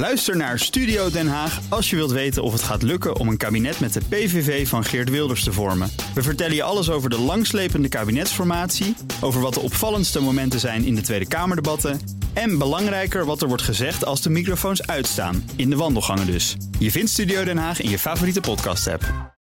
Luister 0.00 0.36
naar 0.36 0.58
Studio 0.58 1.10
Den 1.10 1.28
Haag 1.28 1.60
als 1.68 1.90
je 1.90 1.96
wilt 1.96 2.10
weten 2.10 2.42
of 2.42 2.52
het 2.52 2.62
gaat 2.62 2.82
lukken 2.82 3.16
om 3.16 3.28
een 3.28 3.36
kabinet 3.36 3.80
met 3.80 3.92
de 3.92 4.00
PVV 4.08 4.68
van 4.68 4.84
Geert 4.84 5.10
Wilders 5.10 5.44
te 5.44 5.52
vormen. 5.52 5.90
We 6.14 6.22
vertellen 6.22 6.54
je 6.54 6.62
alles 6.62 6.90
over 6.90 7.10
de 7.10 7.18
langslepende 7.18 7.88
kabinetsformatie, 7.88 8.94
over 9.20 9.40
wat 9.40 9.54
de 9.54 9.60
opvallendste 9.60 10.20
momenten 10.20 10.60
zijn 10.60 10.84
in 10.84 10.94
de 10.94 11.00
Tweede 11.00 11.28
Kamerdebatten 11.28 12.00
en 12.32 12.58
belangrijker 12.58 13.24
wat 13.24 13.42
er 13.42 13.48
wordt 13.48 13.62
gezegd 13.62 14.04
als 14.04 14.22
de 14.22 14.30
microfoons 14.30 14.86
uitstaan, 14.86 15.50
in 15.56 15.70
de 15.70 15.76
wandelgangen 15.76 16.26
dus. 16.26 16.56
Je 16.78 16.90
vindt 16.90 17.10
Studio 17.10 17.44
Den 17.44 17.58
Haag 17.58 17.80
in 17.80 17.90
je 17.90 17.98
favoriete 17.98 18.40
podcast-app. 18.40 19.34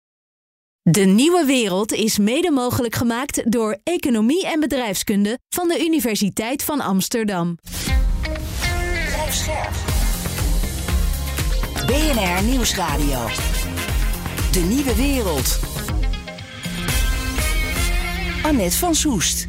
De 0.81 1.05
nieuwe 1.05 1.45
wereld 1.45 1.91
is 1.91 2.17
mede 2.17 2.51
mogelijk 2.51 2.95
gemaakt 2.95 3.51
door 3.51 3.77
Economie 3.83 4.47
en 4.47 4.59
Bedrijfskunde 4.59 5.39
van 5.49 5.67
de 5.67 5.85
Universiteit 5.85 6.63
van 6.63 6.81
Amsterdam. 6.81 7.57
BNR 11.89 12.43
Nieuwsradio. 12.43 13.27
De 14.51 14.59
nieuwe 14.59 14.95
wereld. 14.95 15.59
Annette 18.43 18.77
van 18.77 18.95
Soest. 18.95 19.47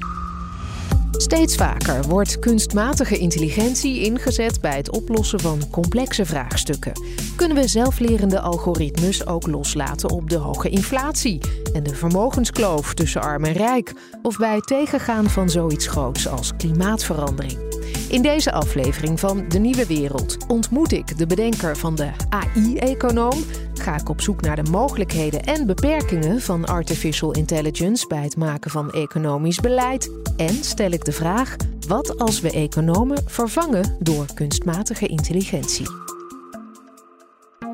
Steeds 1.10 1.54
vaker 1.54 2.02
wordt 2.02 2.38
kunstmatige 2.38 3.18
intelligentie 3.18 4.00
ingezet 4.00 4.60
bij 4.60 4.76
het 4.76 4.90
oplossen 4.90 5.40
van 5.40 5.70
complexe 5.70 6.24
vraagstukken. 6.24 6.92
Kunnen 7.36 7.56
we 7.56 7.68
zelflerende 7.68 8.40
algoritmes 8.40 9.26
ook 9.26 9.46
loslaten 9.46 10.10
op 10.10 10.30
de 10.30 10.36
hoge 10.36 10.68
inflatie 10.68 11.40
en 11.72 11.82
de 11.82 11.94
vermogenskloof 11.94 12.94
tussen 12.94 13.22
arm 13.22 13.44
en 13.44 13.52
rijk, 13.52 13.92
of 14.22 14.36
bij 14.36 14.54
het 14.54 14.66
tegengaan 14.66 15.30
van 15.30 15.50
zoiets 15.50 15.86
groots 15.86 16.28
als 16.28 16.56
klimaatverandering? 16.56 17.58
In 18.08 18.22
deze 18.22 18.52
aflevering 18.52 19.20
van 19.20 19.44
De 19.48 19.58
Nieuwe 19.58 19.86
Wereld 19.86 20.36
ontmoet 20.48 20.92
ik 20.92 21.18
de 21.18 21.26
bedenker 21.26 21.76
van 21.76 21.94
de 21.94 22.10
AI-econoom. 22.28 23.44
Ga 23.80 23.98
ik 23.98 24.08
op 24.08 24.20
zoek 24.20 24.40
naar 24.40 24.64
de 24.64 24.70
mogelijkheden 24.70 25.42
en 25.42 25.66
beperkingen 25.66 26.40
van 26.40 26.64
artificial 26.64 27.32
intelligence 27.32 28.06
bij 28.06 28.22
het 28.22 28.36
maken 28.36 28.70
van 28.70 28.90
economisch 28.90 29.60
beleid. 29.60 30.10
En 30.36 30.54
stel 30.54 30.90
ik 30.90 31.04
de 31.04 31.12
vraag: 31.12 31.56
wat 31.88 32.18
als 32.18 32.40
we 32.40 32.50
economen 32.50 33.22
vervangen 33.26 33.96
door 33.98 34.26
kunstmatige 34.34 35.06
intelligentie? 35.06 35.86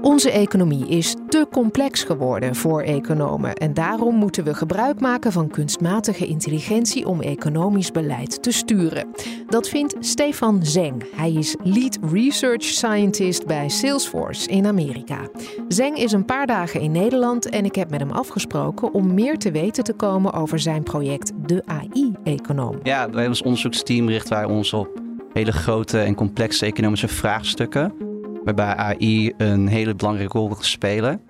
Onze 0.07 0.31
economie 0.31 0.89
is 0.89 1.15
te 1.29 1.47
complex 1.53 2.03
geworden 2.03 2.55
voor 2.55 2.83
economen 2.83 3.55
en 3.55 3.75
daarom 3.75 4.15
moeten 4.15 4.45
we 4.45 4.55
gebruik 4.55 5.01
maken 5.01 5.33
van 5.33 5.49
kunstmatige 5.49 6.27
intelligentie 6.27 7.07
om 7.07 7.21
economisch 7.21 7.91
beleid 7.91 8.43
te 8.43 8.51
sturen. 8.51 9.09
Dat 9.47 9.69
vindt 9.69 9.97
Stefan 10.01 10.65
Zeng. 10.65 11.05
Hij 11.15 11.33
is 11.33 11.57
Lead 11.63 11.99
Research 12.13 12.63
Scientist 12.63 13.47
bij 13.47 13.69
Salesforce 13.69 14.49
in 14.49 14.67
Amerika. 14.67 15.29
Zeng 15.69 15.97
is 15.97 16.13
een 16.13 16.25
paar 16.25 16.47
dagen 16.47 16.81
in 16.81 16.93
Nederland 16.93 17.49
en 17.49 17.65
ik 17.65 17.75
heb 17.75 17.91
met 17.91 18.01
hem 18.01 18.11
afgesproken 18.11 18.93
om 18.93 19.15
meer 19.15 19.39
te 19.39 19.51
weten 19.51 19.85
te 19.85 19.93
komen 19.93 20.33
over 20.33 20.59
zijn 20.59 20.83
project 20.83 21.33
De 21.47 21.63
AI-econoom. 21.65 22.79
Ja, 22.83 23.11
wij 23.11 23.29
als 23.29 23.43
onderzoeksteam 23.43 24.09
richten 24.09 24.37
wij 24.37 24.45
ons 24.45 24.73
op 24.73 25.01
hele 25.33 25.53
grote 25.53 25.99
en 25.99 26.15
complexe 26.15 26.67
economische 26.67 27.09
vraagstukken 27.09 28.07
waarbij 28.47 28.75
AI 28.75 29.33
een 29.37 29.67
hele 29.67 29.95
belangrijke 29.95 30.39
rol 30.39 30.49
wil 30.49 30.63
spelen. 30.63 31.21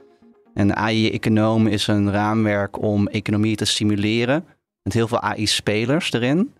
En 0.55 0.77
AI-econoom 0.77 1.67
is 1.67 1.87
een 1.87 2.11
raamwerk 2.11 2.83
om 2.83 3.09
economie 3.09 3.57
te 3.57 3.65
simuleren 3.65 4.45
met 4.83 4.93
heel 4.93 5.09
veel 5.09 5.21
AI-spelers 5.21 6.13
erin. 6.13 6.55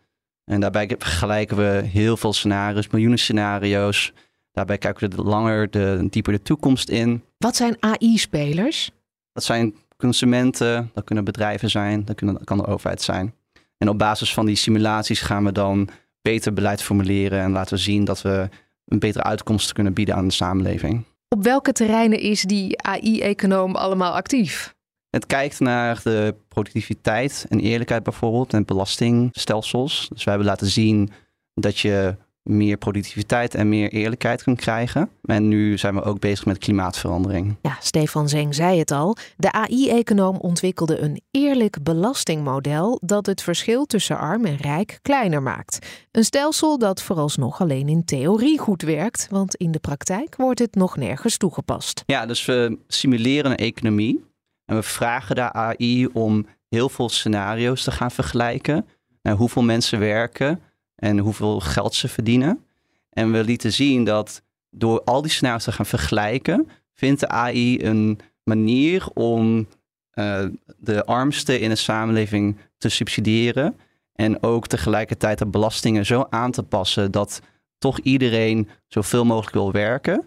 En 0.45 0.61
daarbij 0.61 0.95
vergelijken 0.99 1.57
we 1.57 1.83
heel 1.87 2.17
veel 2.17 2.33
scenario's, 2.33 2.89
miljoenen 2.89 3.19
scenario's. 3.19 4.13
Daarbij 4.53 4.79
kijken 4.79 5.11
we 5.11 5.17
de 5.17 5.23
langer, 5.23 5.71
de 5.71 6.07
dieper 6.11 6.33
de 6.33 6.43
toekomst 6.43 6.89
in. 6.89 7.23
Wat 7.39 7.57
zijn 7.57 7.77
AI-spelers? 7.81 8.91
Dat 9.33 9.45
zijn 9.45 9.75
consumenten, 9.97 10.91
dat 10.95 11.05
kunnen 11.05 11.25
bedrijven 11.25 11.71
zijn, 11.71 12.05
dat, 12.05 12.17
kunnen, 12.17 12.35
dat 12.35 12.45
kan 12.45 12.59
de 12.59 12.67
overheid 12.67 13.03
zijn. 13.03 13.35
En 13.79 13.89
op 13.89 13.99
basis 13.99 14.35
van 14.35 14.47
die 14.47 14.57
simulaties 14.57 15.21
gaan 15.21 15.45
we 15.45 15.53
dan 15.53 15.89
beter 16.23 16.53
beleid 16.53 16.83
formuleren 16.83 17.41
en 17.41 17.51
laten 17.51 17.75
we 17.75 17.81
zien 17.81 18.05
dat 18.05 18.23
we 18.23 18.49
een 18.87 18.99
betere 18.99 19.25
uitkomst 19.25 19.73
kunnen 19.73 19.93
bieden 19.93 20.15
aan 20.15 20.27
de 20.27 20.35
samenleving. 20.35 21.05
Op 21.29 21.43
welke 21.43 21.73
terreinen 21.73 22.21
is 22.21 22.43
die 22.43 22.83
AI-econoom 22.83 23.75
allemaal 23.75 24.13
actief? 24.13 24.75
Het 25.11 25.27
kijkt 25.27 25.61
naar 25.61 26.01
de 26.03 26.35
productiviteit 26.49 27.47
en 27.49 27.61
eerlijkheid 27.61 28.03
bijvoorbeeld 28.03 28.53
en 28.53 28.65
belastingstelsels. 28.65 30.09
Dus 30.09 30.25
wij 30.25 30.35
hebben 30.35 30.53
laten 30.53 30.67
zien 30.67 31.11
dat 31.55 31.79
je 31.79 32.17
meer 32.47 32.77
productiviteit 32.77 33.55
en 33.55 33.69
meer 33.69 33.91
eerlijkheid 33.91 34.43
kunt 34.43 34.61
krijgen. 34.61 35.11
En 35.25 35.49
nu 35.49 35.79
zijn 35.79 35.95
we 35.95 36.03
ook 36.03 36.21
bezig 36.21 36.47
met 36.47 36.59
klimaatverandering. 36.59 37.57
Ja, 37.63 37.77
Stefan 37.81 38.29
Zeng 38.29 38.55
zei 38.55 38.79
het 38.79 38.91
al. 38.91 39.17
De 39.37 39.53
AI-econoom 39.53 40.37
ontwikkelde 40.37 40.99
een 40.99 41.21
eerlijk 41.31 41.83
belastingmodel 41.83 43.01
dat 43.03 43.27
het 43.27 43.43
verschil 43.43 43.85
tussen 43.85 44.19
arm 44.19 44.45
en 44.45 44.57
rijk 44.57 44.99
kleiner 45.03 45.43
maakt. 45.43 46.07
Een 46.11 46.25
stelsel 46.25 46.79
dat 46.79 47.03
vooralsnog 47.03 47.61
alleen 47.61 47.89
in 47.89 48.05
theorie 48.05 48.59
goed 48.59 48.83
werkt, 48.83 49.27
want 49.31 49.55
in 49.55 49.71
de 49.71 49.79
praktijk 49.79 50.37
wordt 50.37 50.59
het 50.59 50.75
nog 50.75 50.97
nergens 50.97 51.37
toegepast. 51.37 52.03
Ja, 52.07 52.27
dus 52.27 52.45
we 52.45 52.79
simuleren 52.87 53.51
een 53.51 53.57
economie 53.57 54.25
en 54.65 54.77
we 54.77 54.83
vragen 54.83 55.35
de 55.35 55.53
AI 55.53 56.07
om 56.07 56.47
heel 56.69 56.89
veel 56.89 57.09
scenario's 57.09 57.83
te 57.83 57.91
gaan 57.91 58.11
vergelijken. 58.11 58.87
Nou, 59.23 59.37
hoeveel 59.37 59.63
mensen 59.63 59.99
werken 59.99 60.61
en 60.97 61.19
hoeveel 61.19 61.61
geld 61.61 61.95
ze 61.95 62.09
verdienen. 62.09 62.65
En 63.11 63.33
we 63.33 63.45
lieten 63.45 63.73
zien 63.73 64.05
dat 64.05 64.43
door 64.71 65.03
al 65.05 65.23
die 65.23 65.31
scenario's 65.31 65.65
te 65.65 65.73
gaan 65.73 65.87
vergelijken, 65.87 66.69
vindt 66.93 67.21
de 67.21 67.29
AI 67.29 67.85
een 67.85 68.21
manier 68.43 69.09
om 69.15 69.67
uh, 70.15 70.45
de 70.79 71.05
armsten 71.05 71.61
in 71.61 71.69
de 71.69 71.77
samenleving 71.77 72.57
te 72.79 72.89
subsidiëren. 72.89 73.77
En 74.13 74.43
ook 74.43 74.67
tegelijkertijd 74.67 75.39
de 75.39 75.47
belastingen 75.47 76.07
zo 76.07 76.27
aan 76.31 76.51
te 76.51 76.63
passen 76.63 77.11
dat 77.11 77.41
toch 77.79 77.99
iedereen 77.99 78.69
zoveel 78.87 79.25
mogelijk 79.25 79.55
wil 79.55 79.73
werken. 79.73 80.25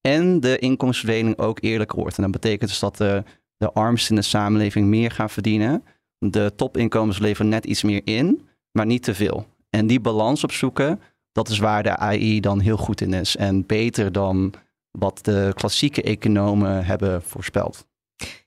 En 0.00 0.40
de 0.40 0.58
inkomensverdeling 0.58 1.38
ook 1.38 1.62
eerlijker 1.62 1.98
wordt. 1.98 2.16
En 2.16 2.22
dat 2.22 2.32
betekent 2.32 2.70
dus 2.70 2.78
dat 2.78 2.96
de, 2.96 3.22
de 3.56 3.72
armsten 3.72 4.14
in 4.14 4.20
de 4.20 4.26
samenleving 4.26 4.86
meer 4.86 5.10
gaan 5.10 5.30
verdienen. 5.30 5.84
De 6.18 6.52
topinkomens 6.56 7.18
leveren 7.18 7.50
net 7.50 7.64
iets 7.64 7.82
meer 7.82 8.00
in, 8.04 8.48
maar 8.72 8.86
niet 8.86 9.02
te 9.02 9.14
veel. 9.14 9.46
En 9.70 9.86
die 9.86 10.00
balans 10.00 10.44
opzoeken, 10.44 11.00
dat 11.32 11.48
is 11.48 11.58
waar 11.58 11.82
de 11.82 11.96
AI 11.96 12.40
dan 12.40 12.60
heel 12.60 12.76
goed 12.76 13.00
in 13.00 13.12
is. 13.12 13.36
En 13.36 13.66
beter 13.66 14.12
dan 14.12 14.54
wat 14.90 15.18
de 15.22 15.52
klassieke 15.54 16.02
economen 16.02 16.84
hebben 16.84 17.22
voorspeld. 17.22 17.86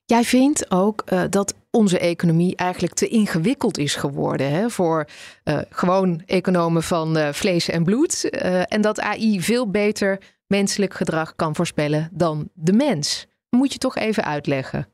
Jij 0.06 0.24
vindt 0.24 0.72
ook 0.72 1.04
uh, 1.14 1.24
dat 1.30 1.56
onze 1.72 2.00
economie 2.00 2.56
eigenlijk 2.56 2.94
te 2.94 3.08
ingewikkeld 3.08 3.78
is 3.78 3.96
geworden 3.96 4.52
hè, 4.52 4.70
voor 4.70 5.08
uh, 5.44 5.60
gewoon 5.70 6.22
economen 6.26 6.84
van 6.84 7.18
uh, 7.18 7.30
vlees 7.32 7.70
en 7.70 7.84
bloed. 7.84 8.30
en 8.30 8.82
dat 8.82 9.00
AI 9.00 9.42
veel 9.42 9.70
beter 9.70 10.20
menselijk 10.48 10.94
gedrag 10.94 11.36
kan 11.36 11.56
voorspellen 11.56 12.10
dan 12.12 12.50
de 12.54 12.74
mens. 12.74 13.28
Moet 13.50 13.74
je 13.74 13.80
toch 13.80 13.96
even 13.96 14.24
uitleggen? 14.24 14.88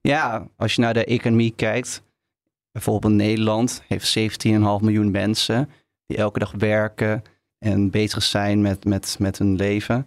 Ja, 0.00 0.48
als 0.56 0.74
je 0.74 0.80
naar 0.80 0.94
de 0.94 1.04
economie 1.04 1.52
kijkt, 1.56 2.02
Bijvoorbeeld 2.74 3.12
Nederland 3.12 3.82
heeft 3.86 4.18
17,5 4.18 4.54
miljoen 4.58 5.10
mensen 5.10 5.70
die 6.06 6.16
elke 6.16 6.38
dag 6.38 6.52
werken 6.58 7.22
en 7.58 7.90
bezig 7.90 8.22
zijn 8.22 8.62
met, 8.62 8.84
met, 8.84 9.16
met 9.18 9.38
hun 9.38 9.56
leven. 9.56 10.06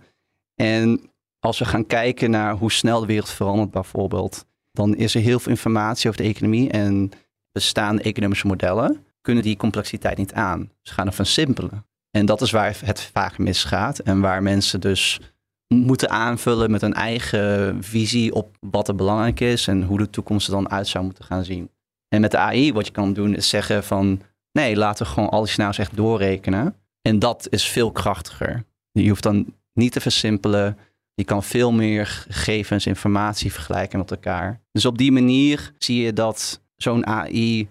En 0.56 1.10
als 1.40 1.60
we 1.60 1.66
gaan 1.66 1.86
kijken 1.86 2.30
naar 2.30 2.54
hoe 2.54 2.72
snel 2.72 3.00
de 3.00 3.06
wereld 3.06 3.30
verandert 3.30 3.72
bijvoorbeeld, 3.72 4.46
dan 4.72 4.96
is 4.96 5.16
er 5.16 5.22
heel 5.22 5.40
veel 5.40 5.52
informatie 5.52 6.10
over 6.10 6.22
de 6.22 6.28
economie 6.28 6.70
en 6.70 7.12
bestaande 7.52 8.02
economische 8.02 8.48
modellen 8.48 9.06
kunnen 9.22 9.44
die 9.44 9.58
complexiteit 9.58 10.18
niet 10.18 10.34
aan. 10.34 10.72
Ze 10.82 10.94
gaan 10.94 11.08
er 11.08 11.14
van 11.14 11.26
simpelen. 11.26 11.86
En 12.12 12.26
dat 12.26 12.42
is 12.42 12.52
waar 12.52 12.78
het 12.86 13.02
vaak 13.02 13.38
misgaat 13.38 14.00
en 14.00 14.20
waar 14.20 14.44
mensen 14.44 14.82
dus 14.82 15.20
moeten 15.68 16.10
aanvullen 16.10 16.72
met 16.72 16.82
een 16.82 16.94
eigen 16.94 17.84
visie 17.84 18.34
op 18.34 18.58
wat 18.60 18.88
er 18.88 18.96
belangrijk 18.96 19.40
is 19.40 19.68
en 19.68 19.84
hoe 19.84 19.98
de 19.98 20.10
toekomst 20.10 20.48
er 20.48 20.54
dan 20.54 20.70
uit 20.70 20.88
zou 20.88 21.04
moeten 21.04 21.24
gaan 21.24 21.46
zien. 21.46 21.70
En 22.08 22.22
met 22.22 22.32
de 22.32 22.38
AI 22.38 22.74
wat 22.74 22.86
je 22.86 22.92
kan 22.92 23.14
doen 23.14 23.36
is 23.36 23.50
zeggen 23.50 23.84
van 23.84 24.22
nee, 24.52 24.76
laten 24.76 25.06
we 25.06 25.12
gewoon 25.12 25.30
alle 25.30 25.48
scenario's 25.48 25.78
echt 25.78 25.96
doorrekenen. 25.96 26.76
En 27.02 27.20
dat 27.20 27.48
is 27.50 27.68
veel 27.68 27.92
krachtiger. 27.92 28.64
Je 28.92 29.10
hoeft 29.10 29.24
dan 29.24 29.54
niet 29.74 29.92
te 29.92 30.02
versimpelen. 30.02 30.78
Je 31.14 31.24
kan 31.24 31.44
veel 31.44 31.72
meer 31.72 32.26
gegevens, 32.30 32.86
informatie 32.86 33.54
vergelijken 33.54 34.00
met 34.00 34.12
elkaar. 34.12 34.62
Dus 34.72 34.86
op 34.86 34.98
die 34.98 35.12
manier 35.12 35.74
zie 35.78 36.04
je 36.04 36.14
dat 36.14 36.62
zo'n 36.76 37.06
AI 37.06 37.68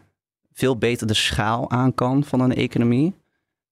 veel 0.52 0.76
beter 0.76 1.06
de 1.06 1.14
schaal 1.14 1.70
aan 1.70 1.94
kan 1.94 2.24
van 2.24 2.40
een 2.40 2.54
economie. 2.54 3.14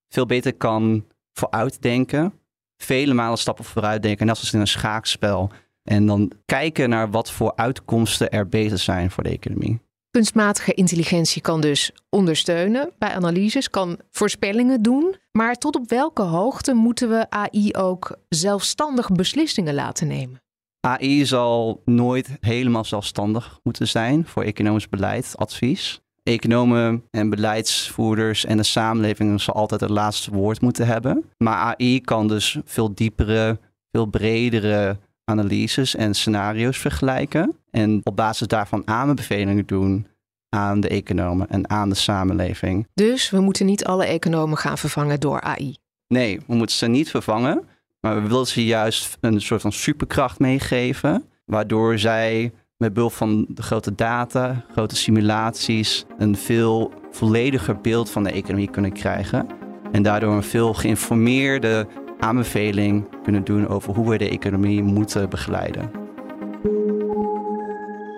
Veel 0.08 0.26
beter 0.26 0.54
kan 0.54 1.04
vooruitdenken. 1.32 2.32
Vele 2.76 3.14
malen 3.14 3.38
stappen 3.38 3.64
vooruitdenken, 3.64 4.26
net 4.26 4.36
zoals 4.36 4.52
in 4.52 4.60
een 4.60 4.66
schaakspel. 4.66 5.50
En 5.82 6.06
dan 6.06 6.32
kijken 6.44 6.88
naar 6.88 7.10
wat 7.10 7.30
voor 7.30 7.52
uitkomsten 7.56 8.30
er 8.30 8.48
beter 8.48 8.78
zijn 8.78 9.10
voor 9.10 9.22
de 9.22 9.28
economie. 9.28 9.80
Kunstmatige 10.14 10.74
intelligentie 10.74 11.42
kan 11.42 11.60
dus 11.60 11.92
ondersteunen 12.08 12.92
bij 12.98 13.14
analyses, 13.14 13.70
kan 13.70 13.98
voorspellingen 14.10 14.82
doen. 14.82 15.16
Maar 15.32 15.54
tot 15.54 15.76
op 15.76 15.88
welke 15.88 16.22
hoogte 16.22 16.74
moeten 16.74 17.08
we 17.08 17.30
AI 17.30 17.72
ook 17.72 18.16
zelfstandig 18.28 19.12
beslissingen 19.12 19.74
laten 19.74 20.06
nemen? 20.06 20.42
AI 20.80 21.26
zal 21.26 21.82
nooit 21.84 22.28
helemaal 22.40 22.84
zelfstandig 22.84 23.58
moeten 23.62 23.88
zijn 23.88 24.26
voor 24.26 24.42
economisch 24.42 24.88
beleidsadvies. 24.88 26.00
Economen 26.22 27.04
en 27.10 27.30
beleidsvoerders 27.30 28.44
en 28.44 28.56
de 28.56 28.62
samenleving 28.62 29.40
zal 29.40 29.54
altijd 29.54 29.80
het 29.80 29.90
laatste 29.90 30.30
woord 30.30 30.60
moeten 30.60 30.86
hebben. 30.86 31.24
Maar 31.38 31.56
AI 31.56 32.00
kan 32.00 32.28
dus 32.28 32.58
veel 32.64 32.94
diepere, 32.94 33.58
veel 33.90 34.06
bredere 34.06 34.98
analyses 35.24 35.96
en 35.96 36.14
scenario's 36.14 36.78
vergelijken. 36.78 37.56
En 37.70 38.00
op 38.02 38.16
basis 38.16 38.46
daarvan 38.46 38.82
aanbevelingen 38.84 39.66
doen 39.66 40.06
aan 40.48 40.80
de 40.80 40.88
economen 40.88 41.48
en 41.48 41.70
aan 41.70 41.88
de 41.88 41.94
samenleving. 41.94 42.86
Dus 42.94 43.30
we 43.30 43.40
moeten 43.40 43.66
niet 43.66 43.84
alle 43.84 44.04
economen 44.04 44.58
gaan 44.58 44.78
vervangen 44.78 45.20
door 45.20 45.40
AI. 45.40 45.76
Nee, 46.08 46.40
we 46.46 46.54
moeten 46.54 46.76
ze 46.76 46.86
niet 46.86 47.10
vervangen. 47.10 47.68
Maar 48.00 48.22
we 48.22 48.28
willen 48.28 48.46
ze 48.46 48.64
juist 48.64 49.16
een 49.20 49.40
soort 49.40 49.60
van 49.60 49.72
superkracht 49.72 50.38
meegeven. 50.38 51.24
Waardoor 51.44 51.98
zij 51.98 52.52
met 52.76 52.92
behulp 52.92 53.12
van 53.12 53.46
de 53.48 53.62
grote 53.62 53.94
data, 53.94 54.64
grote 54.72 54.96
simulaties, 54.96 56.04
een 56.18 56.36
veel 56.36 56.92
vollediger 57.10 57.80
beeld 57.80 58.10
van 58.10 58.24
de 58.24 58.30
economie 58.30 58.70
kunnen 58.70 58.92
krijgen. 58.92 59.46
En 59.92 60.02
daardoor 60.02 60.32
een 60.32 60.42
veel 60.42 60.74
geïnformeerde 60.74 61.86
aanbeveling 62.24 63.04
kunnen 63.22 63.44
doen 63.44 63.68
over 63.68 63.94
hoe 63.94 64.10
we 64.10 64.18
de 64.18 64.28
economie 64.28 64.82
moeten 64.82 65.30
begeleiden. 65.30 65.90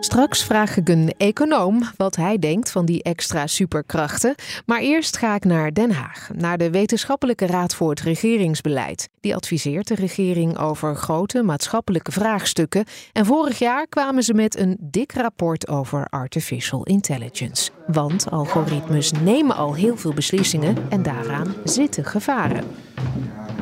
Straks 0.00 0.44
vraag 0.44 0.76
ik 0.76 0.88
een 0.88 1.14
econoom 1.16 1.82
wat 1.96 2.16
hij 2.16 2.38
denkt 2.38 2.70
van 2.70 2.84
die 2.84 3.02
extra 3.02 3.46
superkrachten. 3.46 4.34
Maar 4.66 4.80
eerst 4.80 5.16
ga 5.16 5.34
ik 5.34 5.44
naar 5.44 5.72
Den 5.72 5.90
Haag, 5.90 6.30
naar 6.34 6.58
de 6.58 6.70
Wetenschappelijke 6.70 7.46
Raad 7.46 7.74
voor 7.74 7.90
het 7.90 8.00
Regeringsbeleid. 8.00 9.08
Die 9.20 9.34
adviseert 9.34 9.88
de 9.88 9.94
regering 9.94 10.58
over 10.58 10.96
grote 10.96 11.42
maatschappelijke 11.42 12.12
vraagstukken. 12.12 12.84
En 13.12 13.26
vorig 13.26 13.58
jaar 13.58 13.86
kwamen 13.86 14.22
ze 14.22 14.34
met 14.34 14.58
een 14.58 14.76
dik 14.80 15.12
rapport 15.12 15.68
over 15.68 16.06
artificial 16.08 16.84
intelligence. 16.84 17.70
Want 17.86 18.30
algoritmes 18.30 19.12
nemen 19.12 19.56
al 19.56 19.74
heel 19.74 19.96
veel 19.96 20.14
beslissingen 20.14 20.76
en 20.88 21.02
daaraan 21.02 21.54
zitten 21.64 22.04
gevaren. 22.04 22.64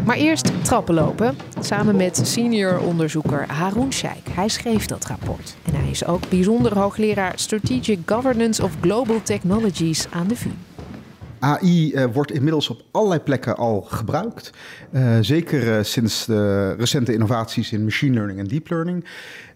Maar 0.06 0.16
eerst 0.16 0.64
trappen 0.64 0.94
lopen, 0.94 1.36
samen 1.60 1.96
met 1.96 2.20
senior 2.24 2.78
onderzoeker 2.78 3.46
Haroon 3.48 3.92
Sheikh. 3.92 4.34
Hij 4.34 4.48
schreef 4.48 4.86
dat 4.86 5.04
rapport. 5.06 5.56
En 5.64 5.74
hij 5.74 5.90
is 5.90 6.06
ook 6.06 6.28
bijzonder 6.28 6.78
hoogleraar 6.78 7.32
Strategic 7.36 7.98
Governance 8.06 8.62
of 8.62 8.76
Global 8.80 9.22
Technologies 9.22 10.06
aan 10.10 10.26
de 10.26 10.36
VU. 10.36 10.50
AI 11.38 11.92
uh, 11.92 12.04
wordt 12.12 12.32
inmiddels 12.32 12.68
op 12.68 12.82
allerlei 12.90 13.20
plekken 13.20 13.56
al 13.56 13.80
gebruikt. 13.80 14.50
Uh, 14.92 15.16
zeker 15.20 15.76
uh, 15.76 15.82
sinds 15.82 16.26
de 16.26 16.72
recente 16.72 17.12
innovaties 17.12 17.72
in 17.72 17.84
machine 17.84 18.14
learning 18.14 18.38
en 18.38 18.46
deep 18.46 18.70
learning. 18.70 19.04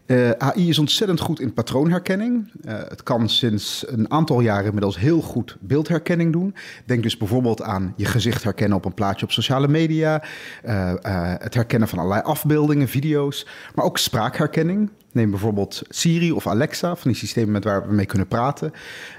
Uh, 0.09 0.31
AI 0.31 0.69
is 0.69 0.79
ontzettend 0.79 1.21
goed 1.21 1.41
in 1.41 1.53
patroonherkenning. 1.53 2.51
Uh, 2.65 2.75
het 2.89 3.03
kan 3.03 3.29
sinds 3.29 3.85
een 3.89 4.11
aantal 4.11 4.41
jaren 4.41 4.65
inmiddels 4.65 4.99
heel 4.99 5.21
goed 5.21 5.57
beeldherkenning 5.61 6.33
doen. 6.33 6.55
Denk 6.85 7.03
dus 7.03 7.17
bijvoorbeeld 7.17 7.63
aan 7.63 7.93
je 7.97 8.05
gezicht 8.05 8.43
herkennen 8.43 8.77
op 8.77 8.85
een 8.85 8.95
plaatje 8.95 9.25
op 9.25 9.33
sociale 9.33 9.69
media. 9.69 10.23
Uh, 10.67 10.93
het 11.39 11.55
herkennen 11.55 11.89
van 11.89 11.99
allerlei 11.99 12.23
afbeeldingen, 12.23 12.89
video's. 12.89 13.47
Maar 13.75 13.85
ook 13.85 13.99
spraakherkenning. 13.99 14.91
Neem 15.13 15.31
bijvoorbeeld 15.31 15.83
Siri 15.89 16.33
of 16.33 16.47
Alexa, 16.47 16.97
van 16.97 17.11
die 17.11 17.21
systemen 17.21 17.53
met 17.53 17.65
waar 17.65 17.89
we 17.89 17.95
mee 17.95 18.07
kunnen 18.07 18.29
praten. 18.29 18.73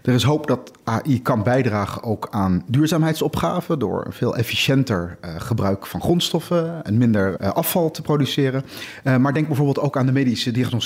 Er 0.04 0.14
is 0.14 0.24
hoop 0.24 0.48
dat 0.48 0.72
AI 0.84 1.22
kan 1.22 1.44
bijdragen 1.44 2.04
ook 2.04 2.28
aan 2.32 2.64
duurzaamheidsopgaven 2.68 3.80
door 3.80 4.06
een 4.06 4.14
veel 4.14 4.36
efficiënter 4.36 5.18
gebruik 5.38 5.86
van 5.86 6.02
grondstoffen 6.02 6.84
en 6.84 6.98
minder 6.98 7.38
afval 7.38 7.92
te 7.92 8.02
produceren. 8.02 8.64
Maar 9.04 9.34
denk 9.34 9.48
bijvoorbeeld 9.48 9.80
ook 9.80 9.98
aan 9.98 10.06
de 10.06 10.12
medische 10.12 10.52
diagnostiek. 10.52 10.79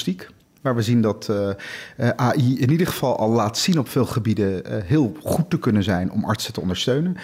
Waar 0.62 0.76
we 0.76 0.82
zien 0.82 1.02
dat 1.02 1.28
uh, 1.32 2.10
AI 2.16 2.60
in 2.60 2.72
ieder 2.72 2.88
geval 2.88 3.18
al 3.18 3.30
laat 3.30 3.58
zien 3.58 3.80
op 3.80 3.90
veel 3.90 4.06
gebieden 4.06 4.72
uh, 4.72 4.84
heel 4.84 5.16
goed 5.24 5.50
te 5.50 5.60
kunnen 5.60 5.84
zijn 5.84 6.12
om 6.12 6.26
artsen 6.26 6.54
te 6.54 6.62
ondersteunen. 6.62 7.18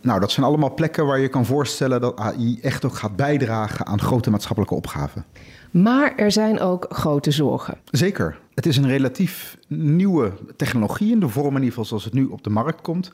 nou, 0.00 0.20
dat 0.20 0.30
zijn 0.30 0.46
allemaal 0.46 0.74
plekken 0.74 1.06
waar 1.06 1.18
je 1.18 1.28
kan 1.28 1.46
voorstellen 1.46 2.00
dat 2.00 2.16
AI 2.16 2.58
echt 2.62 2.84
ook 2.84 2.94
gaat 2.94 3.16
bijdragen 3.16 3.86
aan 3.86 4.00
grote 4.00 4.30
maatschappelijke 4.30 4.74
opgaven. 4.74 5.24
Maar 5.72 6.16
er 6.16 6.32
zijn 6.32 6.60
ook 6.60 6.86
grote 6.88 7.30
zorgen. 7.30 7.78
Zeker. 7.90 8.40
Het 8.54 8.66
is 8.66 8.76
een 8.76 8.88
relatief 8.88 9.58
nieuwe 9.68 10.32
technologie 10.56 11.12
in 11.12 11.20
de 11.20 11.28
vorm 11.28 11.48
in 11.48 11.54
ieder 11.54 11.68
geval 11.68 11.84
zoals 11.84 12.04
het 12.04 12.12
nu 12.12 12.24
op 12.24 12.44
de 12.44 12.50
markt 12.50 12.80
komt. 12.80 13.10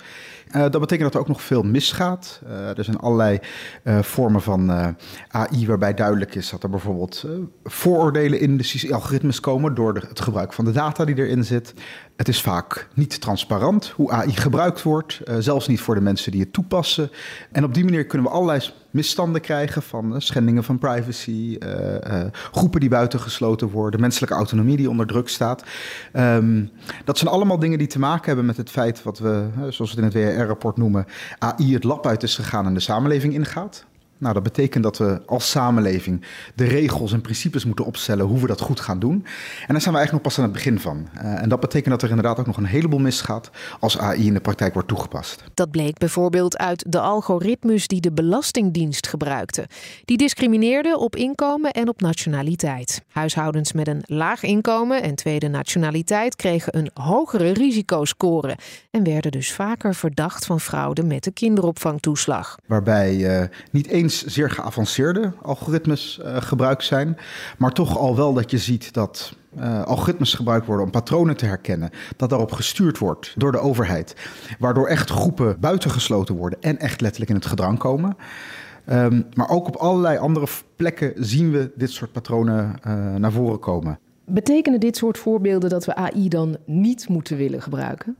Uh, 0.48 0.60
dat 0.60 0.80
betekent 0.80 1.00
dat 1.00 1.14
er 1.14 1.20
ook 1.20 1.28
nog 1.28 1.42
veel 1.42 1.62
misgaat. 1.62 2.40
Uh, 2.46 2.78
er 2.78 2.84
zijn 2.84 2.98
allerlei 2.98 3.38
uh, 3.84 4.02
vormen 4.02 4.42
van 4.42 4.70
AI 5.28 5.66
waarbij 5.66 5.94
duidelijk 5.94 6.34
is 6.34 6.50
dat 6.50 6.62
er 6.62 6.70
bijvoorbeeld 6.70 7.24
vooroordelen 7.64 8.40
in 8.40 8.56
de 8.56 8.88
algoritmes 8.90 9.40
komen 9.40 9.74
door 9.74 9.94
het 9.94 10.20
gebruik 10.20 10.52
van 10.52 10.64
de 10.64 10.72
data 10.72 11.04
die 11.04 11.16
erin 11.16 11.44
zit. 11.44 11.74
Het 12.18 12.28
is 12.28 12.40
vaak 12.40 12.88
niet 12.94 13.20
transparant 13.20 13.88
hoe 13.88 14.10
AI 14.10 14.36
gebruikt 14.36 14.82
wordt, 14.82 15.20
zelfs 15.38 15.68
niet 15.68 15.80
voor 15.80 15.94
de 15.94 16.00
mensen 16.00 16.32
die 16.32 16.40
het 16.40 16.52
toepassen. 16.52 17.10
En 17.52 17.64
op 17.64 17.74
die 17.74 17.84
manier 17.84 18.06
kunnen 18.06 18.26
we 18.26 18.32
allerlei 18.32 18.70
misstanden 18.90 19.40
krijgen 19.40 19.82
van 19.82 20.20
schendingen 20.20 20.64
van 20.64 20.78
privacy, 20.78 21.58
groepen 22.52 22.80
die 22.80 22.88
buitengesloten 22.88 23.68
worden, 23.68 24.00
menselijke 24.00 24.34
autonomie 24.34 24.76
die 24.76 24.90
onder 24.90 25.06
druk 25.06 25.28
staat. 25.28 25.62
Um, 26.12 26.70
dat 27.04 27.18
zijn 27.18 27.30
allemaal 27.30 27.58
dingen 27.58 27.78
die 27.78 27.86
te 27.86 27.98
maken 27.98 28.26
hebben 28.26 28.46
met 28.46 28.56
het 28.56 28.70
feit 28.70 29.02
wat 29.02 29.18
we, 29.18 29.48
zoals 29.68 29.94
we 29.94 30.02
het 30.02 30.14
in 30.14 30.22
het 30.22 30.36
WR-rapport 30.36 30.76
noemen, 30.76 31.06
AI 31.38 31.74
het 31.74 31.84
lab 31.84 32.06
uit 32.06 32.22
is 32.22 32.34
gegaan 32.34 32.66
en 32.66 32.74
de 32.74 32.80
samenleving 32.80 33.34
ingaat. 33.34 33.84
Nou, 34.18 34.34
dat 34.34 34.42
betekent 34.42 34.82
dat 34.82 34.98
we 34.98 35.20
als 35.26 35.50
samenleving 35.50 36.24
de 36.54 36.64
regels 36.64 37.12
en 37.12 37.20
principes 37.20 37.64
moeten 37.64 37.84
opstellen 37.84 38.26
hoe 38.26 38.40
we 38.40 38.46
dat 38.46 38.60
goed 38.60 38.80
gaan 38.80 38.98
doen. 38.98 39.12
En 39.66 39.72
daar 39.72 39.80
zijn 39.80 39.94
we 39.94 40.00
eigenlijk 40.00 40.12
nog 40.12 40.22
pas 40.22 40.38
aan 40.38 40.44
het 40.44 40.52
begin 40.52 40.80
van. 40.80 41.08
Uh, 41.14 41.42
en 41.42 41.48
dat 41.48 41.60
betekent 41.60 41.90
dat 41.90 42.02
er 42.02 42.08
inderdaad 42.08 42.38
ook 42.38 42.46
nog 42.46 42.56
een 42.56 42.64
heleboel 42.64 42.98
misgaat 42.98 43.50
als 43.80 43.98
AI 43.98 44.26
in 44.26 44.34
de 44.34 44.40
praktijk 44.40 44.72
wordt 44.72 44.88
toegepast. 44.88 45.44
Dat 45.54 45.70
bleek 45.70 45.98
bijvoorbeeld 45.98 46.58
uit 46.58 46.84
de 46.88 47.00
algoritmes 47.00 47.86
die 47.86 48.00
de 48.00 48.12
Belastingdienst 48.12 49.06
gebruikte. 49.06 49.66
Die 50.04 50.16
discrimineerden 50.16 50.98
op 50.98 51.16
inkomen 51.16 51.70
en 51.70 51.88
op 51.88 52.00
nationaliteit. 52.00 53.02
Huishoudens 53.08 53.72
met 53.72 53.88
een 53.88 54.02
laag 54.06 54.42
inkomen 54.42 55.02
en 55.02 55.14
tweede 55.14 55.48
nationaliteit 55.48 56.36
kregen 56.36 56.76
een 56.76 56.90
hogere 56.94 57.50
risicoscore 57.50 58.56
en 58.90 59.04
werden 59.04 59.30
dus 59.30 59.52
vaker 59.52 59.94
verdacht 59.94 60.46
van 60.46 60.60
fraude 60.60 61.02
met 61.02 61.24
de 61.24 61.30
kinderopvangtoeslag. 61.30 62.56
Waarbij 62.66 63.14
uh, 63.14 63.46
niet 63.70 63.86
één 63.86 64.07
zeer 64.10 64.50
geavanceerde 64.50 65.32
algoritmes 65.42 66.20
uh, 66.22 66.36
gebruikt 66.36 66.84
zijn, 66.84 67.16
maar 67.58 67.72
toch 67.72 67.98
al 67.98 68.16
wel 68.16 68.34
dat 68.34 68.50
je 68.50 68.58
ziet 68.58 68.92
dat 68.92 69.36
uh, 69.58 69.84
algoritmes 69.84 70.34
gebruikt 70.34 70.66
worden 70.66 70.84
om 70.84 70.90
patronen 70.90 71.36
te 71.36 71.46
herkennen, 71.46 71.90
dat 72.16 72.30
daarop 72.30 72.52
gestuurd 72.52 72.98
wordt 72.98 73.32
door 73.36 73.52
de 73.52 73.58
overheid, 73.58 74.16
waardoor 74.58 74.86
echt 74.86 75.10
groepen 75.10 75.60
buitengesloten 75.60 76.34
worden 76.34 76.62
en 76.62 76.78
echt 76.78 77.00
letterlijk 77.00 77.30
in 77.30 77.36
het 77.36 77.46
gedrang 77.46 77.78
komen. 77.78 78.16
Um, 78.90 79.26
maar 79.34 79.48
ook 79.48 79.66
op 79.66 79.76
allerlei 79.76 80.18
andere 80.18 80.46
plekken 80.76 81.12
zien 81.16 81.50
we 81.50 81.70
dit 81.74 81.90
soort 81.90 82.12
patronen 82.12 82.76
uh, 82.86 83.14
naar 83.14 83.32
voren 83.32 83.58
komen. 83.58 83.98
Betekenen 84.24 84.80
dit 84.80 84.96
soort 84.96 85.18
voorbeelden 85.18 85.70
dat 85.70 85.84
we 85.84 85.94
AI 85.94 86.28
dan 86.28 86.56
niet 86.64 87.08
moeten 87.08 87.36
willen 87.36 87.62
gebruiken? 87.62 88.16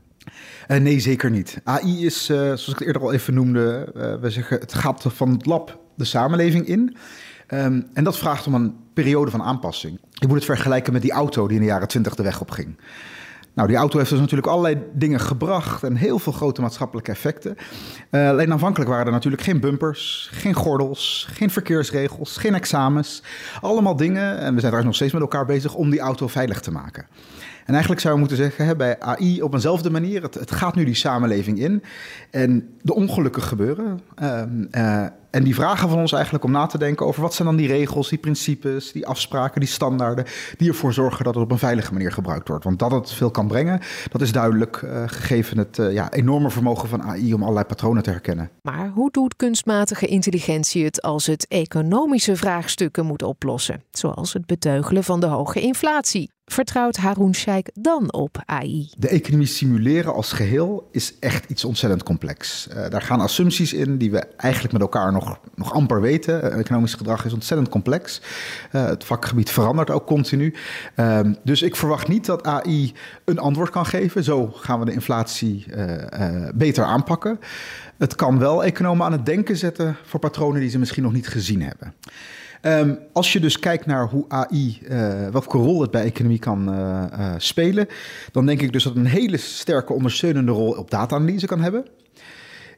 Uh, 0.67 0.77
nee, 0.77 0.99
zeker 0.99 1.29
niet. 1.29 1.61
AI 1.63 2.05
is, 2.05 2.29
uh, 2.29 2.37
zoals 2.37 2.67
ik 2.67 2.77
het 2.77 2.87
eerder 2.87 3.01
al 3.01 3.13
even 3.13 3.33
noemde, 3.33 3.91
uh, 3.95 4.21
we 4.21 4.29
zeggen 4.29 4.59
het 4.59 4.73
gaat 4.73 5.05
van 5.07 5.31
het 5.31 5.45
lab 5.45 5.79
de 5.95 6.05
samenleving 6.05 6.67
in. 6.67 6.97
Um, 7.53 7.87
en 7.93 8.03
dat 8.03 8.17
vraagt 8.17 8.47
om 8.47 8.53
een 8.53 8.75
periode 8.93 9.31
van 9.31 9.43
aanpassing. 9.43 9.99
Je 10.11 10.27
moet 10.27 10.35
het 10.35 10.45
vergelijken 10.45 10.93
met 10.93 11.01
die 11.01 11.11
auto 11.11 11.47
die 11.47 11.55
in 11.55 11.61
de 11.61 11.69
jaren 11.69 11.87
twintig 11.87 12.15
de 12.15 12.23
weg 12.23 12.41
op 12.41 12.51
ging. 12.51 12.77
Nou, 13.53 13.67
die 13.67 13.77
auto 13.77 13.97
heeft 13.97 14.09
dus 14.09 14.19
natuurlijk 14.19 14.47
allerlei 14.47 14.77
dingen 14.93 15.19
gebracht 15.19 15.83
en 15.83 15.95
heel 15.95 16.19
veel 16.19 16.31
grote 16.31 16.61
maatschappelijke 16.61 17.11
effecten. 17.11 17.55
Uh, 18.11 18.29
alleen 18.29 18.51
aanvankelijk 18.51 18.89
waren 18.89 19.05
er 19.05 19.11
natuurlijk 19.11 19.43
geen 19.43 19.59
bumpers, 19.59 20.29
geen 20.31 20.53
gordels, 20.53 21.27
geen 21.31 21.49
verkeersregels, 21.49 22.37
geen 22.37 22.55
examens. 22.55 23.23
Allemaal 23.61 23.95
dingen, 23.95 24.37
en 24.37 24.53
we 24.53 24.59
zijn 24.59 24.73
trouwens 24.73 24.85
nog 24.85 24.95
steeds 24.95 25.13
met 25.13 25.21
elkaar 25.21 25.45
bezig 25.45 25.73
om 25.73 25.89
die 25.89 25.99
auto 25.99 26.27
veilig 26.27 26.59
te 26.59 26.71
maken. 26.71 27.07
En 27.69 27.75
eigenlijk 27.75 28.01
zou 28.01 28.13
je 28.13 28.19
moeten 28.19 28.37
zeggen, 28.37 28.65
hè, 28.65 28.75
bij 28.75 28.99
AI 28.99 29.41
op 29.41 29.53
eenzelfde 29.53 29.89
manier, 29.89 30.21
het, 30.21 30.33
het, 30.33 30.51
gaat 30.51 30.75
nu 30.75 30.85
die 30.85 30.95
samenleving 30.95 31.59
in. 31.59 31.83
En 32.31 32.77
de 32.81 32.93
ongelukken 32.93 33.41
gebeuren. 33.41 33.99
Uh, 34.21 34.41
uh, 34.71 35.05
en 35.29 35.43
die 35.43 35.55
vragen 35.55 35.89
van 35.89 35.99
ons 35.99 36.11
eigenlijk 36.11 36.43
om 36.43 36.51
na 36.51 36.65
te 36.65 36.77
denken 36.77 37.05
over 37.05 37.21
wat 37.21 37.33
zijn 37.33 37.47
dan 37.47 37.57
die 37.57 37.67
regels, 37.67 38.09
die 38.09 38.17
principes, 38.17 38.91
die 38.91 39.07
afspraken, 39.07 39.59
die 39.59 39.69
standaarden, 39.69 40.25
die 40.57 40.67
ervoor 40.67 40.93
zorgen 40.93 41.23
dat 41.23 41.33
het 41.33 41.43
op 41.43 41.51
een 41.51 41.57
veilige 41.57 41.93
manier 41.93 42.11
gebruikt 42.11 42.47
wordt. 42.47 42.63
Want 42.63 42.79
dat 42.79 42.91
het 42.91 43.11
veel 43.11 43.31
kan 43.31 43.47
brengen, 43.47 43.79
dat 44.11 44.21
is 44.21 44.31
duidelijk 44.31 44.81
uh, 44.81 45.03
gegeven 45.05 45.57
het 45.57 45.77
uh, 45.77 45.93
ja, 45.93 46.11
enorme 46.11 46.49
vermogen 46.49 46.89
van 46.89 47.03
AI 47.03 47.33
om 47.33 47.41
allerlei 47.41 47.65
patronen 47.65 48.03
te 48.03 48.09
herkennen. 48.09 48.49
Maar 48.61 48.89
hoe 48.89 49.11
doet 49.11 49.35
kunstmatige 49.35 50.05
intelligentie 50.05 50.85
het 50.85 51.01
als 51.01 51.25
het 51.25 51.47
economische 51.47 52.35
vraagstukken 52.35 53.05
moet 53.05 53.23
oplossen? 53.23 53.83
Zoals 53.91 54.33
het 54.33 54.45
beteugelen 54.45 55.03
van 55.03 55.19
de 55.19 55.25
hoge 55.25 55.61
inflatie. 55.61 56.31
Vertrouwt 56.51 56.97
Haroon 56.97 57.35
Sheikh 57.35 57.69
dan 57.73 58.13
op 58.13 58.41
AI? 58.45 58.89
De 58.97 59.07
economie 59.07 59.47
simuleren 59.47 60.13
als 60.13 60.31
geheel 60.31 60.89
is 60.91 61.13
echt 61.19 61.49
iets 61.49 61.65
ontzettend 61.65 62.03
complex. 62.03 62.67
Uh, 62.69 62.89
daar 62.89 63.01
gaan 63.01 63.21
assumpties 63.21 63.73
in 63.73 63.97
die 63.97 64.11
we 64.11 64.19
eigenlijk 64.19 64.73
met 64.73 64.81
elkaar 64.81 65.11
nog, 65.11 65.39
nog 65.55 65.73
amper 65.73 66.01
weten. 66.01 66.43
Uh, 66.43 66.59
economisch 66.59 66.93
gedrag 66.93 67.25
is 67.25 67.33
ontzettend 67.33 67.69
complex. 67.69 68.21
Uh, 68.71 68.85
het 68.85 69.03
vakgebied 69.03 69.49
verandert 69.49 69.89
ook 69.89 70.05
continu. 70.05 70.53
Ehm, 70.95 71.33
dus 71.43 71.61
ik 71.61 71.75
verwacht 71.75 72.07
niet 72.07 72.25
dat 72.25 72.45
AI 72.45 72.93
een 73.25 73.39
antwoord 73.39 73.69
kan 73.69 73.85
geven. 73.85 74.23
Zo 74.23 74.51
gaan 74.51 74.79
we 74.79 74.85
de 74.85 74.93
inflatie 74.93 75.65
beter 76.53 76.83
aanpakken. 76.83 77.39
Het 77.97 78.15
kan 78.15 78.39
wel 78.39 78.63
economen 78.63 79.05
aan 79.05 79.11
het 79.11 79.25
denken 79.25 79.57
zetten 79.57 79.95
voor 80.03 80.19
patronen 80.19 80.61
die 80.61 80.69
ze 80.69 80.79
misschien 80.79 81.03
nog 81.03 81.13
niet 81.13 81.27
gezien 81.27 81.61
hebben. 81.61 81.93
Um, 82.61 82.99
als 83.13 83.33
je 83.33 83.39
dus 83.39 83.59
kijkt 83.59 83.85
naar 83.85 84.07
hoe 84.07 84.25
AI, 84.27 84.79
uh, 84.83 85.25
eh, 85.25 85.31
welke 85.31 85.57
rol 85.57 85.81
het 85.81 85.91
bij 85.91 86.03
economie 86.03 86.39
kan 86.39 86.73
uh, 86.73 87.03
uh, 87.19 87.33
spelen, 87.37 87.87
dan 88.31 88.45
denk 88.45 88.61
ik 88.61 88.71
dus 88.73 88.83
dat 88.83 88.93
het 88.93 89.05
een 89.05 89.11
hele 89.11 89.37
sterke 89.37 89.93
ondersteunende 89.93 90.51
rol 90.51 90.71
op 90.71 90.91
data-analyse 90.91 91.47
kan 91.47 91.61
hebben. 91.61 91.85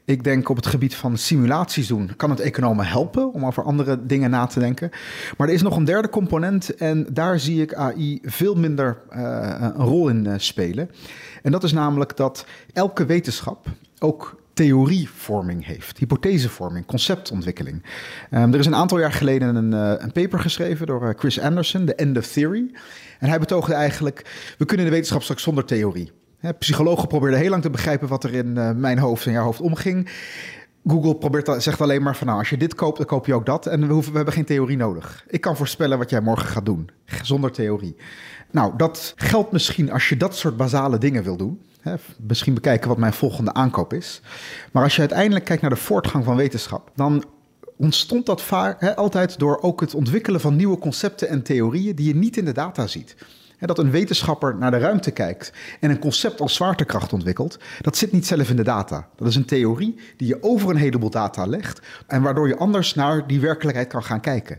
Ik 0.04 0.24
denk 0.24 0.48
op 0.48 0.56
het 0.56 0.66
gebied 0.66 0.94
van 0.94 1.16
simulaties 1.16 1.86
doen, 1.86 2.10
kan 2.16 2.30
het 2.30 2.40
economen 2.40 2.86
helpen 2.86 3.32
om 3.32 3.46
over 3.46 3.64
andere 3.64 4.06
dingen 4.06 4.30
na 4.30 4.46
te 4.46 4.58
denken. 4.58 4.90
Maar 5.36 5.48
er 5.48 5.54
is 5.54 5.62
nog 5.62 5.76
een 5.76 5.84
derde 5.84 6.08
component 6.08 6.74
en 6.74 7.06
daar 7.12 7.38
zie 7.40 7.62
ik 7.62 7.74
AI 7.74 8.18
veel 8.22 8.54
minder 8.54 8.98
een 9.08 9.74
rol 9.74 10.08
in 10.08 10.40
spelen. 10.40 10.90
En 11.42 11.52
dat 11.52 11.64
is 11.64 11.72
namelijk 11.72 12.16
dat 12.16 12.46
elke 12.72 13.06
wetenschap 13.06 13.66
ook 13.98 14.41
theorievorming 14.62 15.66
heeft, 15.66 15.98
hypothesevorming, 15.98 16.86
conceptontwikkeling. 16.86 17.82
Um, 18.30 18.52
er 18.52 18.58
is 18.58 18.66
een 18.66 18.74
aantal 18.74 18.98
jaar 18.98 19.12
geleden 19.12 19.54
een, 19.54 19.72
uh, 19.72 19.92
een 19.98 20.12
paper 20.12 20.38
geschreven 20.38 20.86
door 20.86 21.02
uh, 21.02 21.08
Chris 21.16 21.40
Anderson, 21.40 21.86
The 21.86 21.94
End 21.94 22.16
of 22.16 22.26
Theory. 22.26 22.70
En 23.18 23.28
hij 23.28 23.38
betoogde 23.38 23.74
eigenlijk, 23.74 24.54
we 24.58 24.64
kunnen 24.64 24.86
de 24.86 24.92
wetenschap 24.92 25.22
straks 25.22 25.42
zonder 25.42 25.64
theorie. 25.64 26.12
He, 26.38 26.52
psychologen 26.52 27.08
probeerden 27.08 27.38
heel 27.38 27.50
lang 27.50 27.62
te 27.62 27.70
begrijpen 27.70 28.08
wat 28.08 28.24
er 28.24 28.34
in 28.34 28.46
uh, 28.46 28.70
mijn 28.70 28.98
hoofd 28.98 29.26
en 29.26 29.32
jouw 29.32 29.44
hoofd 29.44 29.60
omging. 29.60 30.10
Google 30.86 31.16
probeert, 31.16 31.62
zegt 31.62 31.80
alleen 31.80 32.02
maar 32.02 32.16
van 32.16 32.26
nou, 32.26 32.38
als 32.38 32.50
je 32.50 32.56
dit 32.56 32.74
koopt, 32.74 32.96
dan 32.96 33.06
koop 33.06 33.26
je 33.26 33.34
ook 33.34 33.46
dat. 33.46 33.66
En 33.66 33.98
we 33.98 34.10
hebben 34.12 34.34
geen 34.34 34.44
theorie 34.44 34.76
nodig. 34.76 35.24
Ik 35.28 35.40
kan 35.40 35.56
voorspellen 35.56 35.98
wat 35.98 36.10
jij 36.10 36.20
morgen 36.20 36.48
gaat 36.48 36.66
doen, 36.66 36.90
zonder 37.22 37.52
theorie. 37.52 37.96
Nou, 38.50 38.72
dat 38.76 39.12
geldt 39.16 39.52
misschien 39.52 39.92
als 39.92 40.08
je 40.08 40.16
dat 40.16 40.36
soort 40.36 40.56
basale 40.56 40.98
dingen 40.98 41.22
wil 41.22 41.36
doen 41.36 41.60
misschien 42.18 42.54
bekijken 42.54 42.88
wat 42.88 42.98
mijn 42.98 43.12
volgende 43.12 43.52
aankoop 43.52 43.92
is. 43.92 44.20
Maar 44.72 44.82
als 44.82 44.94
je 44.94 45.00
uiteindelijk 45.00 45.44
kijkt 45.44 45.62
naar 45.62 45.70
de 45.70 45.76
voortgang 45.76 46.24
van 46.24 46.36
wetenschap, 46.36 46.90
dan 46.94 47.24
ontstond 47.76 48.26
dat 48.26 48.42
vaak 48.42 48.84
altijd 48.84 49.38
door 49.38 49.60
ook 49.60 49.80
het 49.80 49.94
ontwikkelen 49.94 50.40
van 50.40 50.56
nieuwe 50.56 50.78
concepten 50.78 51.28
en 51.28 51.42
theorieën 51.42 51.94
die 51.94 52.06
je 52.06 52.14
niet 52.14 52.36
in 52.36 52.44
de 52.44 52.52
data 52.52 52.86
ziet. 52.86 53.16
dat 53.58 53.78
een 53.78 53.90
wetenschapper 53.90 54.56
naar 54.56 54.70
de 54.70 54.78
ruimte 54.78 55.10
kijkt 55.10 55.52
en 55.80 55.90
een 55.90 55.98
concept 55.98 56.40
als 56.40 56.54
zwaartekracht 56.54 57.12
ontwikkelt, 57.12 57.58
dat 57.80 57.96
zit 57.96 58.12
niet 58.12 58.26
zelf 58.26 58.50
in 58.50 58.56
de 58.56 58.62
data. 58.62 59.08
Dat 59.16 59.28
is 59.28 59.36
een 59.36 59.44
theorie 59.44 60.00
die 60.16 60.28
je 60.28 60.42
over 60.42 60.70
een 60.70 60.76
heleboel 60.76 61.10
data 61.10 61.46
legt 61.46 61.80
en 62.06 62.22
waardoor 62.22 62.48
je 62.48 62.56
anders 62.56 62.94
naar 62.94 63.26
die 63.26 63.40
werkelijkheid 63.40 63.88
kan 63.88 64.04
gaan 64.04 64.20
kijken. 64.20 64.58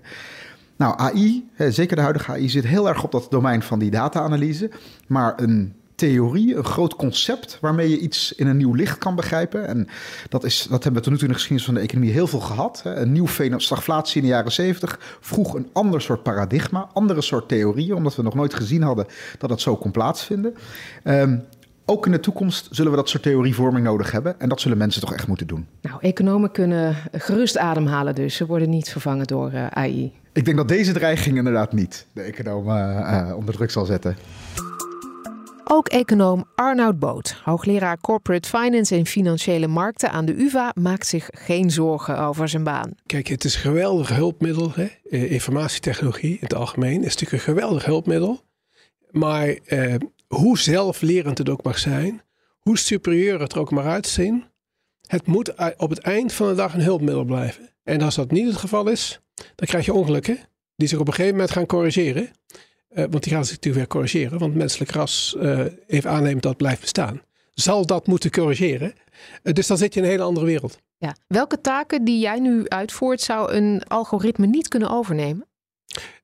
Nou, 0.75 0.97
AI, 0.97 1.49
zeker 1.57 1.95
de 1.95 2.01
huidige 2.01 2.31
AI, 2.31 2.49
zit 2.49 2.65
heel 2.65 2.87
erg 2.87 3.03
op 3.03 3.11
dat 3.11 3.31
domein 3.31 3.61
van 3.61 3.79
die 3.79 3.91
data-analyse. 3.91 4.71
Maar 5.07 5.33
een 5.35 5.75
theorie, 6.09 6.55
een 6.55 6.65
groot 6.65 6.95
concept 6.95 7.57
waarmee 7.61 7.89
je 7.89 7.99
iets 7.99 8.33
in 8.35 8.47
een 8.47 8.57
nieuw 8.57 8.73
licht 8.73 8.97
kan 8.97 9.15
begrijpen. 9.15 9.67
En 9.67 9.87
dat, 10.29 10.43
is, 10.43 10.67
dat 10.69 10.83
hebben 10.83 10.93
we 10.93 11.01
tot 11.01 11.11
nu 11.11 11.17
toe 11.17 11.27
in 11.27 11.33
de 11.33 11.39
geschiedenis 11.39 11.65
van 11.65 11.73
de 11.73 11.79
economie 11.79 12.11
heel 12.11 12.27
veel 12.27 12.39
gehad. 12.39 12.81
Hè. 12.83 12.95
Een 12.95 13.11
nieuw 13.11 13.27
fenomeen, 13.27 13.61
stagflatie 13.61 14.21
in 14.21 14.27
de 14.27 14.33
jaren 14.33 14.51
70 14.51 15.17
vroeg 15.19 15.53
een 15.53 15.69
ander 15.73 16.01
soort 16.01 16.23
paradigma, 16.23 16.89
andere 16.93 17.21
soort 17.21 17.47
theorieën, 17.47 17.95
omdat 17.95 18.15
we 18.15 18.21
nog 18.21 18.33
nooit 18.33 18.53
gezien 18.53 18.81
hadden 18.81 19.05
dat 19.37 19.49
dat 19.49 19.61
zo 19.61 19.75
kon 19.75 19.91
plaatsvinden. 19.91 20.55
Um, 21.03 21.43
ook 21.85 22.05
in 22.05 22.11
de 22.11 22.19
toekomst 22.19 22.67
zullen 22.71 22.91
we 22.91 22.97
dat 22.97 23.09
soort 23.09 23.23
theorievorming 23.23 23.85
nodig 23.85 24.11
hebben. 24.11 24.39
En 24.39 24.49
dat 24.49 24.61
zullen 24.61 24.77
mensen 24.77 25.01
toch 25.01 25.13
echt 25.13 25.27
moeten 25.27 25.47
doen. 25.47 25.67
Nou, 25.81 25.97
economen 26.01 26.51
kunnen 26.51 26.95
gerust 27.11 27.57
ademhalen 27.57 28.15
dus. 28.15 28.35
Ze 28.35 28.45
worden 28.45 28.69
niet 28.69 28.89
vervangen 28.89 29.27
door 29.27 29.51
uh, 29.51 29.63
eh, 29.63 29.71
AI. 29.71 30.11
Ik 30.33 30.45
denk 30.45 30.57
dat 30.57 30.67
deze 30.67 30.93
dreiging 30.93 31.37
inderdaad 31.37 31.73
niet 31.73 32.05
de 32.13 32.21
economen 32.21 32.97
uh, 32.99 33.33
onder 33.35 33.53
druk 33.53 33.71
zal 33.71 33.85
zetten. 33.85 34.15
Ook 35.65 35.87
econoom 35.87 36.45
Arnoud 36.55 36.99
Boot, 36.99 37.35
hoogleraar 37.43 37.97
Corporate 38.01 38.49
Finance 38.49 38.95
en 38.95 39.05
Financiële 39.05 39.67
Markten 39.67 40.11
aan 40.11 40.25
de 40.25 40.41
UvA, 40.41 40.71
maakt 40.79 41.07
zich 41.07 41.29
geen 41.31 41.71
zorgen 41.71 42.19
over 42.19 42.49
zijn 42.49 42.63
baan. 42.63 42.95
Kijk, 43.05 43.27
het 43.27 43.43
is 43.43 43.55
een 43.55 43.61
geweldig 43.61 44.09
hulpmiddel. 44.09 44.71
Hè? 44.73 44.87
Eh, 45.09 45.31
informatietechnologie 45.31 46.31
in 46.31 46.37
het 46.39 46.55
algemeen 46.55 47.03
is 47.03 47.15
natuurlijk 47.15 47.31
een 47.31 47.53
geweldig 47.53 47.85
hulpmiddel. 47.85 48.41
Maar 49.11 49.47
eh, 49.47 49.95
hoe 50.27 50.57
zelflerend 50.57 51.37
het 51.37 51.49
ook 51.49 51.63
mag 51.63 51.79
zijn, 51.79 52.21
hoe 52.59 52.77
superieur 52.77 53.39
het 53.39 53.53
er 53.53 53.59
ook 53.59 53.71
maar 53.71 53.87
uitzien, 53.87 54.43
het 55.07 55.27
moet 55.27 55.77
op 55.77 55.89
het 55.89 55.99
eind 55.99 56.33
van 56.33 56.47
de 56.47 56.55
dag 56.55 56.73
een 56.73 56.81
hulpmiddel 56.81 57.23
blijven. 57.23 57.69
En 57.83 58.01
als 58.01 58.15
dat 58.15 58.31
niet 58.31 58.47
het 58.47 58.57
geval 58.57 58.87
is, 58.87 59.19
dan 59.35 59.67
krijg 59.67 59.85
je 59.85 59.93
ongelukken 59.93 60.37
die 60.75 60.87
zich 60.87 60.99
op 60.99 61.07
een 61.07 61.13
gegeven 61.13 61.35
moment 61.35 61.51
gaan 61.51 61.65
corrigeren. 61.65 62.29
Uh, 62.95 63.05
want 63.09 63.23
die 63.23 63.33
gaan 63.33 63.45
zich 63.45 63.55
natuurlijk 63.55 63.75
weer 63.75 64.01
corrigeren, 64.01 64.39
want 64.39 64.55
menselijk 64.55 64.91
ras 64.91 65.35
uh, 65.37 65.59
even 65.87 66.09
aanneemt 66.09 66.41
dat 66.41 66.57
blijft 66.57 66.81
bestaan. 66.81 67.21
Zal 67.53 67.85
dat 67.85 68.07
moeten 68.07 68.31
corrigeren? 68.31 68.93
Uh, 69.43 69.53
dus 69.53 69.67
dan 69.67 69.77
zit 69.77 69.93
je 69.93 69.99
in 69.99 70.05
een 70.05 70.11
hele 70.11 70.23
andere 70.23 70.45
wereld. 70.45 70.79
Ja. 70.97 71.15
Welke 71.27 71.61
taken 71.61 72.03
die 72.03 72.19
jij 72.19 72.39
nu 72.39 72.67
uitvoert, 72.67 73.21
zou 73.21 73.51
een 73.51 73.83
algoritme 73.87 74.45
niet 74.45 74.67
kunnen 74.67 74.89
overnemen? 74.89 75.47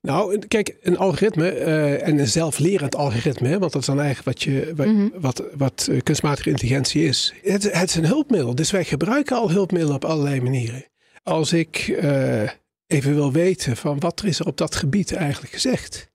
Nou, 0.02 0.40
kijk, 0.48 0.76
een 0.82 0.98
algoritme 0.98 1.50
en 1.50 2.20
een 2.20 2.28
zelflerend 2.28 2.96
algoritme, 2.96 3.60
want 3.60 3.72
dat 3.72 3.82
is 3.82 3.88
dan 3.88 4.00
eigenlijk 4.00 4.28
wat, 4.28 4.44
je, 4.44 4.74
wat, 4.76 4.88
mm 4.88 4.96
-hmm. 4.96 5.12
wat, 5.22 5.44
wat 5.58 5.90
kunstmatige 6.04 6.50
intelligentie 6.50 7.04
is. 7.04 7.34
Het, 7.44 7.64
het, 7.64 7.90
is 7.90 7.96
een 7.96 8.06
hulpmiddel, 8.06 8.56
dus 8.56 8.72
wij 8.72 8.84
gebruiken 8.84 9.36
al 9.36 9.52
hulpmiddelen 9.52 9.96
op 9.96 10.06
allerlei 10.06 10.42
manieren. 10.42 10.86
Als 11.24 11.54
ik 11.54 12.00
even 12.88 13.16
wil 13.16 13.32
weten 13.32 13.78
van 13.78 14.00
wat 14.00 14.20
er 14.20 14.28
is 14.28 14.40
er 14.40 14.46
op 14.46 14.58
dat 14.58 14.76
gebied 14.76 15.14
eigenlijk 15.14 15.54
gezegd, 15.54 16.09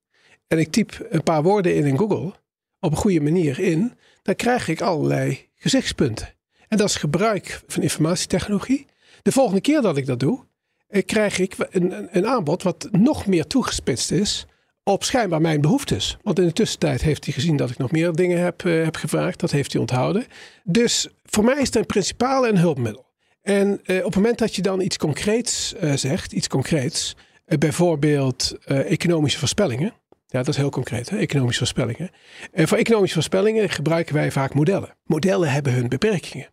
en 0.54 0.60
ik 0.60 0.70
typ 0.70 1.06
een 1.10 1.22
paar 1.22 1.42
woorden 1.42 1.74
in 1.74 1.84
in 1.84 1.98
Google 1.98 2.32
op 2.80 2.90
een 2.90 2.96
goede 2.96 3.20
manier 3.20 3.58
in, 3.58 3.92
dan 4.22 4.34
krijg 4.34 4.68
ik 4.68 4.80
allerlei 4.80 5.48
gezichtspunten. 5.54 6.34
En 6.68 6.76
dat 6.78 6.88
is 6.88 6.96
gebruik 6.96 7.62
van 7.66 7.82
informatietechnologie. 7.82 8.86
De 9.22 9.32
volgende 9.32 9.60
keer 9.60 9.80
dat 9.80 9.96
ik 9.96 10.06
dat 10.06 10.20
doe, 10.20 10.44
eh, 10.86 11.04
krijg 11.04 11.38
ik 11.38 11.54
een, 11.70 12.16
een 12.16 12.26
aanbod 12.26 12.62
wat 12.62 12.88
nog 12.90 13.26
meer 13.26 13.46
toegespitst 13.46 14.10
is 14.10 14.46
op 14.82 15.04
schijnbaar 15.04 15.40
mijn 15.40 15.60
behoeftes. 15.60 16.16
Want 16.22 16.38
in 16.38 16.46
de 16.46 16.52
tussentijd 16.52 17.02
heeft 17.02 17.24
hij 17.24 17.34
gezien 17.34 17.56
dat 17.56 17.70
ik 17.70 17.78
nog 17.78 17.90
meer 17.90 18.12
dingen 18.12 18.40
heb, 18.40 18.62
uh, 18.62 18.84
heb 18.84 18.96
gevraagd. 18.96 19.40
Dat 19.40 19.50
heeft 19.50 19.72
hij 19.72 19.80
onthouden. 19.80 20.26
Dus 20.64 21.08
voor 21.24 21.44
mij 21.44 21.56
is 21.56 21.66
het 21.66 21.76
een 21.76 21.86
principaal 21.86 22.46
en 22.46 22.56
hulpmiddel. 22.56 23.06
En 23.42 23.66
uh, 23.68 23.98
op 23.98 24.04
het 24.04 24.14
moment 24.14 24.38
dat 24.38 24.54
je 24.54 24.62
dan 24.62 24.80
iets 24.80 24.96
concreets 24.96 25.74
zegt, 25.94 26.32
iets 26.32 26.48
concreets, 26.48 27.16
bijvoorbeeld 27.58 28.56
economische 28.66 29.38
voorspellingen, 29.38 29.92
ja, 30.34 30.40
dat 30.40 30.48
is 30.48 30.56
heel 30.56 30.70
concreet, 30.70 31.10
hè? 31.10 31.16
economische 31.16 31.58
voorspellingen. 31.58 32.10
En 32.52 32.68
voor 32.68 32.78
economische 32.78 33.14
voorspellingen 33.14 33.70
gebruiken 33.70 34.14
wij 34.14 34.30
vaak 34.30 34.54
modellen. 34.54 34.96
Modellen 35.04 35.50
hebben 35.50 35.72
hun 35.72 35.88
beperkingen. 35.88 36.48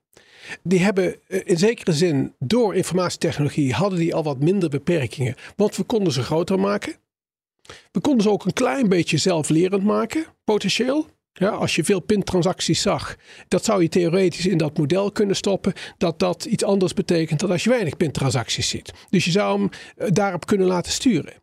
Die 0.63 0.79
hebben 0.79 1.15
eh, 1.27 1.39
in 1.43 1.57
zekere 1.57 1.93
zin 1.93 2.33
door 2.39 2.75
informatietechnologie 2.75 3.73
hadden 3.73 3.99
die 3.99 4.15
al 4.15 4.23
wat 4.23 4.39
minder 4.39 4.69
beperkingen. 4.69 5.35
Want 5.55 5.75
we 5.75 5.83
konden 5.83 6.13
ze 6.13 6.23
groter 6.23 6.59
maken. 6.59 6.95
We 7.91 7.99
konden 7.99 8.23
ze 8.23 8.29
ook 8.29 8.45
een 8.45 8.53
klein 8.53 8.89
beetje 8.89 9.17
zelflerend 9.17 9.83
maken, 9.83 10.25
potentieel. 10.43 11.07
Ja, 11.33 11.49
als 11.49 11.75
je 11.75 11.83
veel 11.83 11.99
pintransacties 11.99 12.81
zag, 12.81 13.15
dat 13.47 13.65
zou 13.65 13.81
je 13.81 13.89
theoretisch 13.89 14.45
in 14.45 14.57
dat 14.57 14.77
model 14.77 15.11
kunnen 15.11 15.35
stoppen. 15.35 15.73
Dat 15.97 16.19
dat 16.19 16.45
iets 16.45 16.63
anders 16.63 16.93
betekent 16.93 17.39
dan 17.39 17.51
als 17.51 17.63
je 17.63 17.69
weinig 17.69 17.97
pintransacties 17.97 18.69
ziet. 18.69 18.93
Dus 19.09 19.25
je 19.25 19.31
zou 19.31 19.59
hem 19.59 19.69
eh, 19.97 20.07
daarop 20.11 20.45
kunnen 20.45 20.67
laten 20.67 20.91
sturen. 20.91 21.33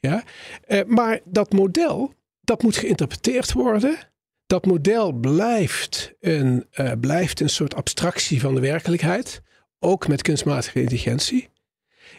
Ja? 0.00 0.22
Eh, 0.66 0.80
maar 0.86 1.20
dat 1.24 1.52
model, 1.52 2.12
dat 2.40 2.62
moet 2.62 2.76
geïnterpreteerd 2.76 3.52
worden. 3.52 3.96
Dat 4.46 4.66
model 4.66 5.12
blijft 5.12 6.14
een, 6.20 6.66
uh, 6.74 6.92
blijft 7.00 7.40
een 7.40 7.48
soort 7.48 7.74
abstractie 7.74 8.40
van 8.40 8.54
de 8.54 8.60
werkelijkheid. 8.60 9.42
Ook 9.78 10.08
met 10.08 10.22
kunstmatige 10.22 10.80
intelligentie. 10.80 11.48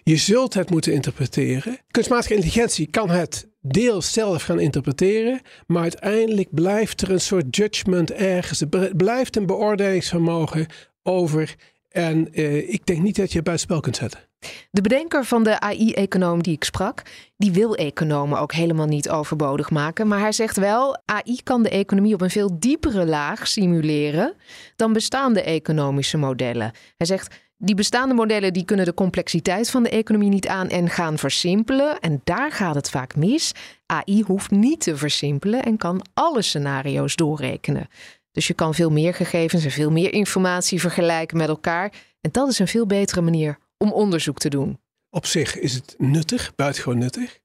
Je 0.03 0.17
zult 0.17 0.53
het 0.53 0.69
moeten 0.69 0.93
interpreteren. 0.93 1.77
Kunstmatige 1.91 2.33
intelligentie 2.33 2.87
kan 2.87 3.09
het 3.09 3.47
deels 3.61 4.13
zelf 4.13 4.43
gaan 4.43 4.59
interpreteren, 4.59 5.41
maar 5.67 5.81
uiteindelijk 5.81 6.47
blijft 6.51 7.01
er 7.01 7.11
een 7.11 7.21
soort 7.21 7.55
judgment 7.55 8.11
ergens. 8.11 8.61
Er 8.61 8.95
blijft 8.95 9.35
een 9.35 9.45
beoordelingsvermogen 9.45 10.67
over. 11.03 11.55
En 11.95 12.27
uh, 12.31 12.69
ik 12.69 12.85
denk 12.85 13.01
niet 13.01 13.15
dat 13.15 13.29
je 13.29 13.35
het 13.35 13.43
buitenspel 13.43 13.79
kunt 13.79 13.95
zetten. 13.95 14.19
De 14.71 14.81
bedenker 14.81 15.23
van 15.23 15.43
de 15.43 15.59
AI-econoom 15.59 16.43
die 16.43 16.53
ik 16.53 16.63
sprak, 16.63 17.01
die 17.37 17.51
wil 17.51 17.75
economen 17.75 18.39
ook 18.39 18.53
helemaal 18.53 18.85
niet 18.85 19.09
overbodig 19.09 19.69
maken. 19.69 20.07
Maar 20.07 20.19
hij 20.19 20.31
zegt 20.31 20.57
wel, 20.57 21.01
AI 21.05 21.43
kan 21.43 21.63
de 21.63 21.69
economie 21.69 22.13
op 22.13 22.21
een 22.21 22.29
veel 22.29 22.59
diepere 22.59 23.05
laag 23.05 23.47
simuleren 23.47 24.33
dan 24.75 24.93
bestaande 24.93 25.41
economische 25.41 26.17
modellen. 26.17 26.71
Hij 26.97 27.07
zegt, 27.07 27.43
Die 27.57 27.75
bestaande 27.75 28.13
modellen 28.13 28.53
die 28.53 28.65
kunnen 28.65 28.85
de 28.85 28.93
complexiteit 28.93 29.69
van 29.69 29.83
de 29.83 29.89
economie 29.89 30.29
niet 30.29 30.47
aan 30.47 30.69
en 30.69 30.89
gaan 30.89 31.17
versimpelen. 31.17 31.99
En 31.99 32.21
daar 32.23 32.51
gaat 32.51 32.75
het 32.75 32.89
vaak 32.89 33.15
mis. 33.15 33.51
AI 33.85 34.21
hoeft 34.21 34.51
niet 34.51 34.79
te 34.79 34.97
versimpelen 34.97 35.63
en 35.63 35.77
kan 35.77 36.01
alle 36.13 36.41
scenario's 36.41 37.15
doorrekenen. 37.15 37.87
Dus 38.35 38.47
je 38.47 38.53
kan 38.53 38.73
veel 38.73 38.89
meer 38.89 39.13
gegevens 39.13 39.63
en 39.63 39.71
veel 39.71 39.91
meer 39.91 40.13
informatie 40.13 40.79
vergelijken 40.79 41.37
met 41.37 41.47
elkaar. 41.47 41.91
En 42.21 42.31
dat 42.31 42.49
is 42.49 42.59
een 42.59 42.67
veel 42.67 42.85
betere 42.85 43.21
manier 43.21 43.57
om 43.77 43.91
onderzoek 43.91 44.37
te 44.37 44.49
doen. 44.49 44.79
Op 45.09 45.25
zich 45.25 45.59
is 45.59 45.73
het 45.73 45.95
nuttig, 45.97 46.55
buitengewoon 46.55 46.97
nuttig. 46.97 47.39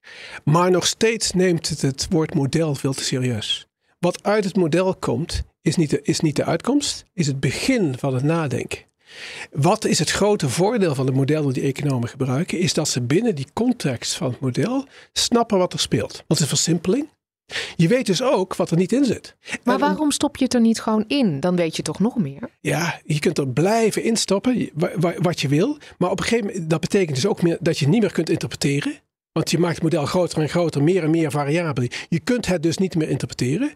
Maar 0.44 0.70
nog 0.70 0.86
steeds 0.86 1.32
neemt 1.32 1.68
het 1.68 1.82
het 1.82 2.06
woord 2.10 2.34
model 2.34 2.74
veel 2.74 2.92
te 2.92 3.04
serieus. 3.04 3.66
Wat 3.98 4.22
uit 4.22 4.44
het 4.44 4.56
model 4.56 4.94
komt, 4.94 5.42
is 5.62 5.76
niet 5.76 5.90
de, 5.90 6.02
is 6.02 6.20
niet 6.20 6.36
de 6.36 6.44
uitkomst, 6.44 7.04
is 7.14 7.26
het 7.26 7.40
begin 7.40 7.98
van 7.98 8.14
het 8.14 8.22
nadenken. 8.22 8.78
Wat 9.50 9.84
is 9.84 9.98
het 9.98 10.10
grote 10.10 10.48
voordeel 10.48 10.94
van 10.94 11.06
de 11.06 11.12
modellen 11.12 11.52
die 11.52 11.62
economen 11.62 12.08
gebruiken? 12.08 12.58
Is 12.58 12.74
dat 12.74 12.88
ze 12.88 13.02
binnen 13.02 13.34
die 13.34 13.48
context 13.52 14.14
van 14.14 14.30
het 14.30 14.40
model 14.40 14.86
snappen 15.12 15.58
wat 15.58 15.72
er 15.72 15.80
speelt. 15.80 16.12
Want 16.12 16.26
het 16.28 16.40
is 16.40 16.48
versimpeling. 16.48 17.08
Je 17.76 17.88
weet 17.88 18.06
dus 18.06 18.22
ook 18.22 18.56
wat 18.56 18.70
er 18.70 18.76
niet 18.76 18.92
in 18.92 19.04
zit. 19.04 19.36
Maar 19.64 19.74
En- 19.74 19.80
waarom 19.80 20.10
stop 20.10 20.36
je 20.36 20.44
het 20.44 20.54
er 20.54 20.60
niet 20.60 20.80
gewoon 20.80 21.04
in? 21.06 21.40
Dan 21.40 21.56
weet 21.56 21.76
je 21.76 21.82
toch 21.82 21.98
nog 21.98 22.16
meer? 22.16 22.48
Ja, 22.60 23.00
je 23.04 23.18
kunt 23.18 23.38
er 23.38 23.48
blijven 23.48 24.02
instoppen 24.02 24.70
wa- 24.74 24.90
wa- 24.96 25.14
wat 25.18 25.40
je 25.40 25.48
wil. 25.48 25.78
Maar 25.98 26.10
op 26.10 26.18
een 26.18 26.24
gegeven 26.24 26.46
moment, 26.46 26.70
dat 26.70 26.80
betekent 26.80 27.14
dus 27.14 27.26
ook 27.26 27.42
meer 27.42 27.56
dat 27.60 27.78
je 27.78 27.84
het 27.84 27.92
niet 27.92 28.02
meer 28.02 28.12
kunt 28.12 28.30
interpreteren. 28.30 28.92
Want 29.32 29.50
je 29.50 29.58
maakt 29.58 29.74
het 29.74 29.82
model 29.82 30.06
groter 30.06 30.38
en 30.42 30.48
groter, 30.48 30.82
meer 30.82 31.02
en 31.02 31.10
meer 31.10 31.30
variabelen. 31.30 31.90
Je 32.08 32.20
kunt 32.20 32.46
het 32.46 32.62
dus 32.62 32.78
niet 32.78 32.94
meer 32.94 33.08
interpreteren. 33.08 33.72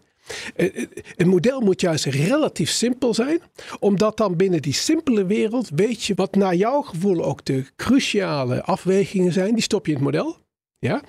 Eh, 0.55 0.65
eh, 0.77 0.87
Een 1.15 1.27
model 1.27 1.61
moet 1.61 1.81
juist 1.81 2.05
relatief 2.05 2.69
simpel 2.69 3.13
zijn, 3.13 3.39
omdat 3.79 4.17
dan 4.17 4.35
binnen 4.35 4.61
die 4.61 4.73
simpele 4.73 5.25
wereld 5.25 5.69
weet 5.75 6.03
je 6.03 6.13
wat 6.15 6.35
naar 6.35 6.55
jouw 6.55 6.81
gevoel 6.81 7.23
ook 7.23 7.45
de 7.45 7.65
cruciale 7.75 8.63
afwegingen 8.63 9.33
zijn. 9.33 9.53
Die 9.53 9.63
stop 9.63 9.85
je 9.85 9.91
in 9.91 9.97
het 9.97 10.05
model. 10.05 10.37
Ja? 10.79 11.01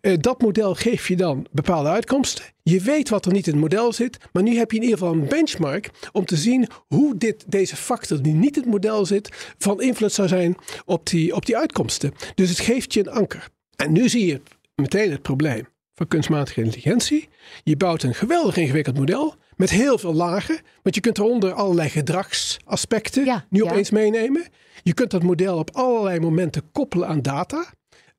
Eh, 0.00 0.16
dat 0.20 0.40
model 0.40 0.74
geeft 0.74 1.06
je 1.06 1.16
dan 1.16 1.46
bepaalde 1.52 1.88
uitkomsten. 1.88 2.44
Je 2.62 2.80
weet 2.80 3.08
wat 3.08 3.26
er 3.26 3.32
niet 3.32 3.46
in 3.46 3.52
het 3.52 3.62
model 3.62 3.92
zit, 3.92 4.18
maar 4.32 4.42
nu 4.42 4.56
heb 4.56 4.70
je 4.70 4.76
in 4.76 4.82
ieder 4.82 4.98
geval 4.98 5.12
een 5.12 5.28
benchmark 5.28 5.90
om 6.12 6.24
te 6.24 6.36
zien 6.36 6.68
hoe 6.86 7.16
dit, 7.16 7.44
deze 7.46 7.76
factor 7.76 8.22
die 8.22 8.34
niet 8.34 8.56
in 8.56 8.62
het 8.62 8.70
model 8.70 9.06
zit, 9.06 9.54
van 9.58 9.80
invloed 9.80 10.12
zou 10.12 10.28
zijn 10.28 10.56
op 10.84 11.06
die, 11.06 11.34
op 11.34 11.46
die 11.46 11.56
uitkomsten. 11.56 12.12
Dus 12.34 12.48
het 12.48 12.60
geeft 12.60 12.92
je 12.92 13.00
een 13.00 13.12
anker. 13.12 13.48
En 13.76 13.92
nu 13.92 14.08
zie 14.08 14.26
je 14.26 14.40
meteen 14.74 15.10
het 15.10 15.22
probleem 15.22 15.68
van 15.94 16.08
kunstmatige 16.08 16.62
intelligentie. 16.62 17.28
Je 17.64 17.76
bouwt 17.76 18.02
een 18.02 18.14
geweldig 18.14 18.56
ingewikkeld 18.56 18.98
model 18.98 19.34
met 19.56 19.70
heel 19.70 19.98
veel 19.98 20.14
lagen, 20.14 20.60
want 20.82 20.94
je 20.94 21.00
kunt 21.00 21.18
eronder 21.18 21.52
allerlei 21.52 21.88
gedragsaspecten 21.88 23.24
Ja, 23.24 23.46
nu 23.50 23.62
ja. 23.62 23.70
opeens 23.70 23.90
meenemen. 23.90 24.46
Je 24.82 24.94
kunt 24.94 25.10
dat 25.10 25.22
model 25.22 25.58
op 25.58 25.70
allerlei 25.72 26.20
momenten 26.20 26.70
koppelen 26.72 27.08
aan 27.08 27.22
data 27.22 27.72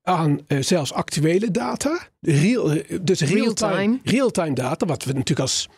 aan 0.09 0.39
eh, 0.47 0.61
zelfs 0.61 0.93
actuele 0.93 1.51
data. 1.51 1.99
Real, 2.21 2.71
eh, 2.71 2.99
dus 3.01 3.21
real-time 3.21 3.99
real-time 4.03 4.53
data, 4.53 4.85
wat 4.85 5.03
we 5.03 5.13
natuurlijk 5.13 5.39
als 5.39 5.69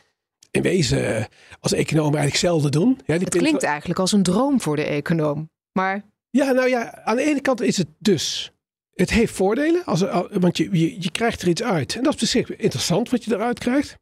in 0.51 0.61
wezen 0.61 1.15
eh, 1.15 1.25
als 1.59 1.73
economen 1.73 2.19
eigenlijk 2.19 2.53
zelden 2.53 2.71
doen. 2.71 3.00
Ja, 3.05 3.17
die 3.17 3.25
Het 3.25 3.38
klinkt 3.38 3.63
eigenlijk 3.63 4.00
als 4.00 4.11
een 4.11 4.23
droom 4.23 4.61
voor 4.61 4.75
de 4.75 4.83
econoom. 4.83 5.50
Maar 5.71 6.03
Ja, 6.29 6.51
nou 6.51 6.69
ja, 6.69 7.03
aan 7.03 7.15
de 7.15 7.23
ene 7.23 7.41
kant 7.41 7.61
is 7.61 7.77
het 7.77 7.88
dus. 8.00 8.51
Het 8.93 9.09
heeft 9.09 9.33
voordelen, 9.33 9.85
als, 9.85 10.01
want 10.31 10.57
je, 10.57 10.69
je, 10.71 11.01
je 11.01 11.11
krijgt 11.11 11.41
er 11.41 11.47
iets 11.47 11.63
uit. 11.63 11.95
En 11.95 12.03
dat 12.03 12.21
is 12.21 12.29
zich 12.29 12.55
interessant 12.55 13.09
wat 13.09 13.23
je 13.23 13.33
eruit 13.33 13.59
krijgt. 13.59 13.95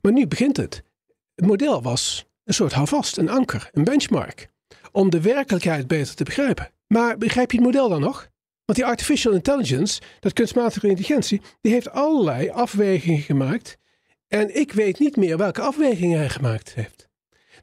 Maar 0.00 0.12
nu 0.12 0.26
begint 0.26 0.56
het. 0.56 0.82
Het 1.34 1.46
model 1.46 1.82
was 1.82 2.24
een 2.44 2.54
soort 2.54 2.72
houvast, 2.72 3.16
een 3.16 3.30
anker, 3.30 3.68
een 3.72 3.84
benchmark. 3.84 4.48
Om 4.92 5.10
de 5.10 5.20
werkelijkheid 5.20 5.86
beter 5.86 6.14
te 6.14 6.24
begrijpen. 6.24 6.70
Maar 6.86 7.18
begrijp 7.18 7.50
je 7.50 7.56
het 7.56 7.66
model 7.66 7.88
dan 7.88 8.00
nog? 8.00 8.30
Want 8.72 8.84
die 8.84 8.94
artificial 8.94 9.32
intelligence, 9.32 10.00
dat 10.20 10.32
kunstmatige 10.32 10.88
intelligentie, 10.88 11.40
die 11.60 11.72
heeft 11.72 11.90
allerlei 11.90 12.50
afwegingen 12.50 13.22
gemaakt. 13.22 13.78
En 14.28 14.56
ik 14.56 14.72
weet 14.72 14.98
niet 14.98 15.16
meer 15.16 15.36
welke 15.36 15.60
afwegingen 15.60 16.18
hij 16.18 16.28
gemaakt 16.28 16.74
heeft. 16.74 17.08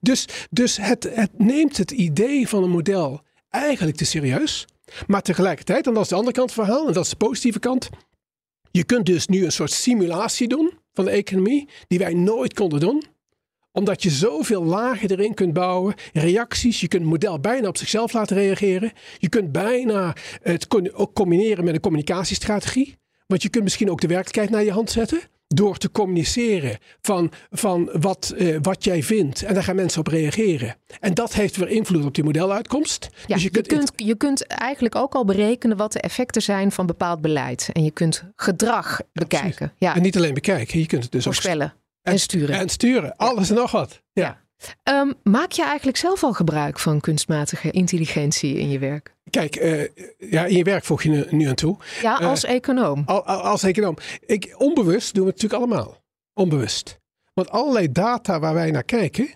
Dus, 0.02 0.26
dus 0.50 0.78
het, 0.78 1.10
het 1.14 1.40
neemt 1.40 1.78
het 1.78 1.92
idee 1.92 2.48
van 2.48 2.64
een 2.64 2.70
model 2.70 3.22
eigenlijk 3.50 3.98
te 3.98 4.06
serieus. 4.06 4.68
Maar 5.08 5.22
tegelijkertijd, 5.22 5.88
en 5.88 5.94
dat 5.94 6.04
is 6.04 6.10
de 6.10 6.16
andere 6.16 6.36
kant 6.36 6.52
van 6.52 6.64
het 6.64 6.72
verhaal, 6.72 6.88
en 6.88 6.94
dat 6.94 7.04
is 7.04 7.10
de 7.10 7.16
positieve 7.16 7.60
kant. 7.60 7.90
Je 8.72 8.84
kunt 8.84 9.06
dus 9.06 9.28
nu 9.28 9.46
een 9.46 9.52
soort 9.52 9.72
simulatie 9.72 10.48
doen 10.48 10.74
van 10.94 11.06
de 11.06 11.12
economie, 11.12 11.70
die 11.88 12.00
wij 12.00 12.14
nooit 12.14 12.54
konden 12.54 12.80
doen 12.80 13.04
omdat 13.72 14.04
je 14.04 14.10
zoveel 14.10 14.64
lagen 14.64 15.10
erin 15.10 15.34
kunt 15.34 15.54
bouwen, 15.54 15.96
reacties, 16.14 16.82
je 16.82 16.88
kunt 16.88 17.02
het 17.02 17.12
model 17.12 17.40
bijna 17.40 17.68
op 17.68 17.78
zichzelf 17.78 18.14
laten 18.14 18.36
reageren. 18.38 18.92
Je 19.18 19.30
kunt 19.30 19.52
bijna 19.52 20.16
het 20.42 20.94
ook 20.94 21.14
combineren 21.14 21.64
met 21.64 21.74
een 21.74 21.80
communicatiestrategie. 21.80 22.98
Want 23.28 23.42
je 23.42 23.50
kunt 23.50 23.64
misschien 23.64 23.92
ook 23.92 24.02
de 24.02 24.08
werkelijkheid 24.08 24.50
naar 24.50 24.64
je 24.64 24.72
hand 24.72 24.92
zetten. 24.92 25.20
Door 25.48 25.78
te 25.78 25.92
communiceren 25.92 26.78
van, 27.02 27.32
van 27.50 27.90
wat, 27.94 28.34
eh, 28.38 28.58
wat 28.62 28.84
jij 28.84 29.04
vindt. 29.04 29.44
En 29.44 29.54
daar 29.54 29.64
gaan 29.64 29.76
mensen 29.76 30.00
op 30.00 30.08
reageren. 30.08 30.76
En 31.00 31.14
dat 31.14 31.34
heeft 31.34 31.56
weer 31.56 31.70
invloed 31.70 32.06
op 32.06 32.16
die 32.16 32.24
modeluitkomst. 32.24 33.10
ja, 33.28 33.34
dus 33.34 33.44
je, 33.44 33.50
kunt, 33.50 33.92
je 33.96 34.16
kunt 34.16 34.48
eigenlijk 34.48 34.96
ook 34.96 35.14
al 35.16 35.26
berekenen 35.26 35.78
wat 35.78 35.92
de 35.92 36.00
effecten 36.00 36.42
zijn 36.42 36.72
van 36.72 36.86
bepaald 36.86 37.22
beleid. 37.22 37.70
En 37.74 37.84
je 37.84 37.92
kunt 37.92 38.24
gedrag 38.36 39.02
bekijken. 39.14 39.74
Ja, 39.78 39.96
En 39.96 40.02
niet 40.02 40.18
alleen 40.18 40.34
bekijken, 40.34 40.80
je 40.80 40.86
kunt 40.86 41.04
het 41.04 41.12
dus 41.12 41.28
ook 41.28 41.34
en, 42.02 42.20
sturen. 42.20 42.56
En 42.60 42.70
sturen, 42.70 43.16
alles 43.16 43.50
en 43.50 43.56
nog 43.56 43.72
wat. 43.72 44.02
Ja. 44.14 44.42
Ehm, 44.84 45.12
maak 45.24 45.52
je 45.52 45.64
eigenlijk 45.64 45.98
zelf 45.98 46.24
al 46.24 46.34
gebruik 46.34 46.80
van 46.80 47.00
kunstmatige 47.00 47.72
intelligentie 47.72 48.56
in 48.58 48.70
je 48.70 48.80
werk? 48.80 49.16
Kijk, 49.30 49.56
eh, 49.56 49.88
ja, 50.32 50.46
in 50.46 50.56
je 50.58 50.64
werk 50.64 50.84
voeg 50.84 51.04
je 51.04 51.28
nu, 51.30 51.46
aan 51.46 51.56
toe. 51.56 51.78
Ja, 52.02 52.16
als 52.16 52.44
econoom. 52.44 53.04
Al, 53.06 53.26
al- 53.26 53.42
als 53.42 53.64
econoom. 53.64 53.98
Ik, 54.26 54.56
onbewust 54.58 55.14
doen 55.14 55.24
we 55.26 55.30
het 55.32 55.42
natuurlijk 55.42 55.72
allemaal. 55.72 56.02
Onbewust. 56.34 57.00
Want 57.34 57.50
allerlei 57.50 57.92
data 57.92 58.40
waar 58.40 58.54
wij 58.54 58.72
naar 58.72 58.84
kijken, 58.84 59.30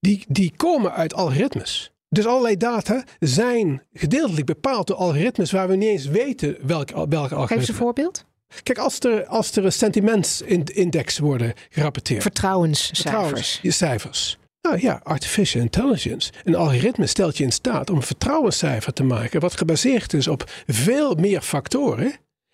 die, 0.00 0.24
die 0.28 0.52
komen 0.56 0.92
uit 0.92 1.14
algoritmes. 1.14 1.92
Dus 2.08 2.26
allerlei 2.26 2.56
data 2.56 3.04
zijn 3.18 3.82
gedeeltelijk 3.92 4.46
bepaald 4.46 4.86
door 4.86 4.96
algoritmes 4.96 5.50
waar 5.50 5.68
we 5.68 5.76
niet 5.76 5.88
eens 5.88 6.06
weten 6.06 6.56
welke, 6.62 6.94
welke 6.94 7.08
Geef 7.08 7.20
eens 7.20 7.30
een 7.30 7.36
algoritme. 7.38 7.74
voorbeeld. 7.74 8.24
Kijk, 8.62 8.78
als 8.78 8.98
er, 8.98 9.26
als 9.26 9.56
er 9.56 9.72
sentimentsindex 9.72 11.18
worden 11.18 11.52
gerapporteerd. 11.70 12.22
Vertrouwenscijfers. 12.22 13.00
Vertrouwens, 13.00 13.58
je 13.62 13.70
cijfers. 13.70 14.38
Nou 14.62 14.80
ja, 14.80 15.00
artificial 15.02 15.62
intelligence. 15.62 16.32
Een 16.44 16.54
algoritme 16.54 17.06
stelt 17.06 17.36
je 17.36 17.44
in 17.44 17.52
staat 17.52 17.90
om 17.90 17.96
een 17.96 18.02
vertrouwenscijfer 18.02 18.92
te 18.92 19.02
maken. 19.02 19.40
wat 19.40 19.56
gebaseerd 19.56 20.12
is 20.12 20.28
op 20.28 20.50
veel 20.66 21.14
meer 21.14 21.40
factoren. 21.40 22.12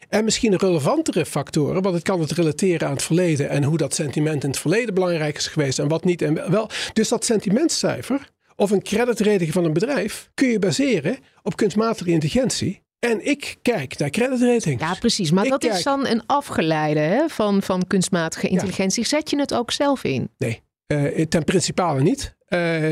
En 0.08 0.24
misschien 0.24 0.56
relevantere 0.56 1.26
factoren, 1.26 1.82
want 1.82 1.94
het 1.94 2.04
kan 2.04 2.20
het 2.20 2.30
relateren 2.30 2.88
aan 2.88 2.92
het 2.92 3.02
verleden. 3.02 3.48
en 3.48 3.64
hoe 3.64 3.76
dat 3.76 3.94
sentiment 3.94 4.44
in 4.44 4.50
het 4.50 4.58
verleden 4.58 4.94
belangrijk 4.94 5.36
is 5.36 5.46
geweest 5.46 5.78
en 5.78 5.88
wat 5.88 6.04
niet. 6.04 6.22
En 6.22 6.50
wel. 6.50 6.70
Dus 6.92 7.08
dat 7.08 7.24
sentimentcijfer 7.24 8.30
of 8.56 8.70
een 8.70 8.82
creditrating 8.82 9.52
van 9.52 9.64
een 9.64 9.72
bedrijf 9.72 10.30
kun 10.34 10.48
je 10.48 10.58
baseren 10.58 11.18
op 11.42 11.56
kunstmatige 11.56 12.10
intelligentie. 12.10 12.82
En 12.98 13.26
ik 13.26 13.56
kijk 13.62 13.98
naar 13.98 14.10
creditratings. 14.10 14.82
Ja, 14.82 14.94
precies. 14.94 15.30
Maar 15.30 15.44
Ik 15.44 15.50
dat 15.50 15.64
is 15.64 15.82
dan 15.82 16.06
een 16.06 16.22
afgeleide 16.26 17.00
hè, 17.00 17.28
van, 17.28 17.62
van 17.62 17.86
kunstmatige 17.86 18.48
intelligentie. 18.48 19.06
Zet 19.06 19.30
je 19.30 19.38
het 19.38 19.54
ook 19.54 19.70
zelf 19.70 20.04
in? 20.04 20.30
Nee, 20.38 20.62
eh, 20.86 21.26
ten 21.26 21.44
principale 21.44 22.00
niet. 22.02 22.36
Eh, 22.46 22.82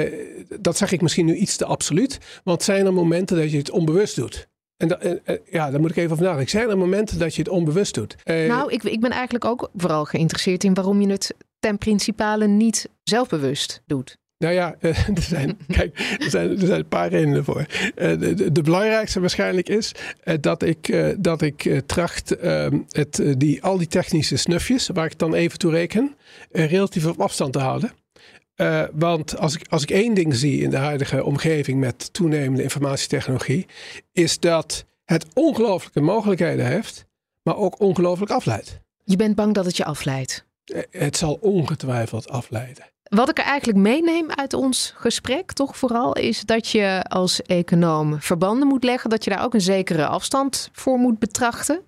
dat 0.60 0.76
zeg 0.76 0.92
ik 0.92 1.00
misschien 1.00 1.26
nu 1.26 1.34
iets 1.34 1.56
te 1.56 1.64
absoluut. 1.64 2.18
Want 2.44 2.62
zijn 2.62 2.86
er 2.86 2.92
momenten 2.92 3.36
dat 3.36 3.50
je 3.50 3.58
het 3.58 3.70
onbewust 3.70 4.16
doet? 4.16 4.48
En 4.76 4.88
da- 4.88 4.98
eh, 4.98 5.36
ja, 5.50 5.70
daar 5.70 5.80
moet 5.80 5.90
ik 5.90 5.96
even 5.96 6.10
over 6.12 6.24
nadenken. 6.24 6.50
Zijn 6.50 6.68
er 6.70 6.78
momenten 6.78 7.18
dat 7.18 7.34
je 7.34 7.42
het 7.42 7.50
onbewust 7.50 7.94
doet? 7.94 8.16
Nou, 8.24 8.72
ik, 8.72 8.82
ik 8.82 9.00
ben 9.00 9.10
eigenlijk 9.10 9.44
ook 9.44 9.70
vooral 9.74 10.04
geïnteresseerd 10.04 10.64
in 10.64 10.74
waarom 10.74 11.00
je 11.00 11.08
het 11.08 11.34
ten 11.58 11.78
principale 11.78 12.46
niet 12.46 12.88
zelfbewust 13.02 13.82
doet. 13.86 14.16
Nou 14.38 14.54
ja, 14.54 14.74
er 14.80 15.22
zijn, 15.22 15.58
kijk, 15.66 15.98
er 16.18 16.30
zijn, 16.30 16.50
er 16.50 16.66
zijn 16.66 16.80
een 16.80 16.88
paar 16.88 17.08
redenen 17.08 17.44
voor. 17.44 17.66
Eh, 17.94 18.18
de, 18.18 18.34
de, 18.34 18.52
de 18.52 18.62
belangrijkste 18.62 19.20
waarschijnlijk 19.20 19.68
is 19.68 19.92
eh, 20.22 20.34
dat 20.40 20.62
ik, 20.62 20.88
eh, 20.88 21.08
dat 21.18 21.42
ik 21.42 21.82
tracht 21.86 22.36
ehm, 22.36 22.78
het, 22.88 23.34
die, 23.38 23.62
al 23.62 23.78
die 23.78 23.86
technische 23.86 24.36
snufjes, 24.36 24.88
waar 24.92 25.04
ik 25.04 25.10
het 25.10 25.18
dan 25.18 25.34
even 25.34 25.58
toe 25.58 25.70
reken, 25.70 26.14
relatief 26.50 27.06
op 27.06 27.20
afstand 27.20 27.52
te 27.52 27.58
houden. 27.58 27.92
Want 28.92 29.38
als 29.38 29.54
ik, 29.54 29.68
als 29.68 29.82
ik 29.82 29.90
één 29.90 30.14
ding 30.14 30.34
zie 30.34 30.62
in 30.62 30.70
de 30.70 30.76
huidige 30.76 31.24
omgeving 31.24 31.80
met 31.80 32.12
toenemende 32.12 32.62
informatietechnologie, 32.62 33.66
is 34.12 34.38
dat 34.38 34.84
het 35.04 35.26
ongelooflijke 35.34 36.00
mogelijkheden 36.00 36.66
heeft, 36.66 37.06
maar 37.42 37.56
ook 37.56 37.80
ongelooflijk 37.80 38.30
afleidt. 38.30 38.80
Je 39.04 39.16
bent 39.16 39.34
bang 39.34 39.54
dat 39.54 39.64
het 39.64 39.76
je 39.76 39.84
afleidt. 39.84 40.44
Het 40.90 41.16
zal 41.16 41.38
ongetwijfeld 41.40 42.28
afleiden. 42.28 42.84
Wat 43.08 43.28
ik 43.28 43.38
er 43.38 43.44
eigenlijk 43.44 43.78
meeneem 43.78 44.30
uit 44.30 44.52
ons 44.52 44.92
gesprek, 44.96 45.52
toch 45.52 45.76
vooral, 45.76 46.12
is 46.12 46.40
dat 46.40 46.68
je 46.68 47.04
als 47.08 47.42
econoom 47.42 48.20
verbanden 48.20 48.68
moet 48.68 48.84
leggen. 48.84 49.10
Dat 49.10 49.24
je 49.24 49.30
daar 49.30 49.44
ook 49.44 49.54
een 49.54 49.60
zekere 49.60 50.06
afstand 50.06 50.68
voor 50.72 50.98
moet 50.98 51.18
betrachten. 51.18 51.84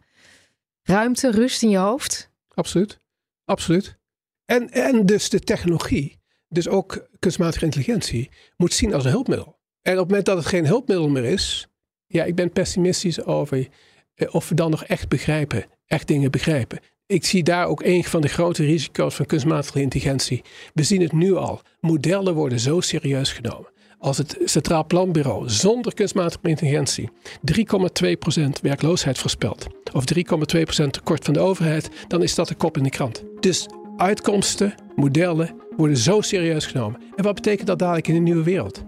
Ruimte, 0.82 1.30
rust 1.30 1.62
in 1.62 1.70
je 1.70 1.78
hoofd. 1.78 2.30
Absoluut. 2.48 3.00
Absoluut. 3.44 3.98
En, 4.44 4.70
en 4.70 5.06
dus 5.06 5.28
de 5.28 5.40
technologie, 5.40 6.20
dus 6.48 6.68
ook 6.68 7.08
kunstmatige 7.18 7.64
intelligentie, 7.64 8.30
moet 8.56 8.72
zien 8.72 8.94
als 8.94 9.04
een 9.04 9.10
hulpmiddel. 9.10 9.58
En 9.82 9.92
op 9.92 9.98
het 9.98 10.08
moment 10.08 10.26
dat 10.26 10.36
het 10.36 10.46
geen 10.46 10.66
hulpmiddel 10.66 11.08
meer 11.08 11.24
is, 11.24 11.68
ja, 12.06 12.24
ik 12.24 12.34
ben 12.34 12.52
pessimistisch 12.52 13.24
over 13.24 13.68
eh, 14.14 14.34
of 14.34 14.48
we 14.48 14.54
dan 14.54 14.70
nog 14.70 14.84
echt 14.84 15.08
begrijpen, 15.08 15.66
echt 15.86 16.06
dingen 16.06 16.30
begrijpen. 16.30 16.78
Ik 17.08 17.24
zie 17.24 17.42
daar 17.42 17.66
ook 17.66 17.82
een 17.82 18.04
van 18.04 18.20
de 18.20 18.28
grote 18.28 18.64
risico's 18.64 19.14
van 19.14 19.26
kunstmatige 19.26 19.80
intelligentie. 19.80 20.42
We 20.74 20.82
zien 20.82 21.00
het 21.00 21.12
nu 21.12 21.34
al. 21.34 21.60
Modellen 21.80 22.34
worden 22.34 22.60
zo 22.60 22.80
serieus 22.80 23.32
genomen. 23.32 23.68
Als 23.98 24.18
het 24.18 24.38
Centraal 24.44 24.86
Planbureau 24.86 25.48
zonder 25.48 25.94
kunstmatige 25.94 26.48
intelligentie 26.48 27.10
3,2% 27.40 28.48
werkloosheid 28.62 29.18
voorspelt, 29.18 29.66
of 29.92 30.04
3,2% 30.14 30.90
tekort 30.90 31.24
van 31.24 31.34
de 31.34 31.40
overheid, 31.40 31.90
dan 32.08 32.22
is 32.22 32.34
dat 32.34 32.48
de 32.48 32.54
kop 32.54 32.76
in 32.76 32.82
de 32.82 32.90
krant. 32.90 33.24
Dus 33.40 33.66
uitkomsten, 33.96 34.74
modellen 34.96 35.54
worden 35.76 35.96
zo 35.96 36.20
serieus 36.20 36.66
genomen. 36.66 37.00
En 37.16 37.24
wat 37.24 37.34
betekent 37.34 37.66
dat 37.66 37.78
dadelijk 37.78 38.08
in 38.08 38.14
de 38.14 38.20
nieuwe 38.20 38.42
wereld? 38.42 38.82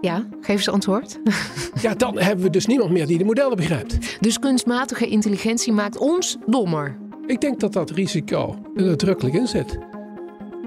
Ja, 0.00 0.28
geef 0.40 0.56
eens 0.56 0.68
antwoord. 0.68 1.18
Ja, 1.82 1.94
dan 1.94 2.18
hebben 2.18 2.44
we 2.44 2.50
dus 2.50 2.66
niemand 2.66 2.90
meer 2.90 3.06
die 3.06 3.18
de 3.18 3.24
modellen 3.24 3.56
begrijpt. 3.56 4.16
Dus 4.20 4.38
kunstmatige 4.38 5.06
intelligentie 5.06 5.72
maakt 5.72 5.98
ons 5.98 6.36
dommer. 6.46 7.08
Ik 7.30 7.40
denk 7.40 7.60
dat 7.60 7.72
dat 7.72 7.90
risico 7.90 8.56
er 8.76 8.84
nadrukkelijk 8.84 9.34
in 9.34 9.46
zit. 9.46 9.78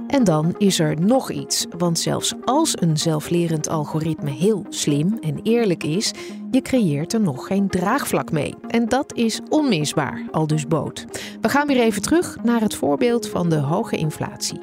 En 0.08 0.24
dan 0.24 0.56
is 0.58 0.80
er 0.80 1.02
nog 1.02 1.32
iets. 1.32 1.66
Want 1.78 2.00
zelfs 2.00 2.34
als 2.46 2.74
een 2.82 2.98
zelflerend 2.98 3.70
algoritme 3.70 4.30
heel 4.30 4.66
slim 4.70 5.18
en 5.22 5.40
eerlijk 5.42 5.84
is, 5.84 6.12
je 6.52 6.62
creëert 6.62 7.14
er 7.14 7.22
nog 7.22 7.48
geen 7.48 7.68
draagvlak 7.68 8.32
mee. 8.32 8.56
En 8.68 8.90
dat 8.90 9.14
is 9.16 9.40
onmisbaar, 9.50 10.26
al 10.32 10.48
dus 10.48 10.68
boot. 10.68 11.06
We 11.42 11.50
gaan 11.50 11.68
weer 11.68 11.80
even 11.80 12.02
terug 12.02 12.38
naar 12.44 12.62
het 12.62 12.76
voorbeeld 12.76 13.28
van 13.28 13.50
de 13.50 13.58
hoge 13.58 13.98
inflatie. 13.98 14.60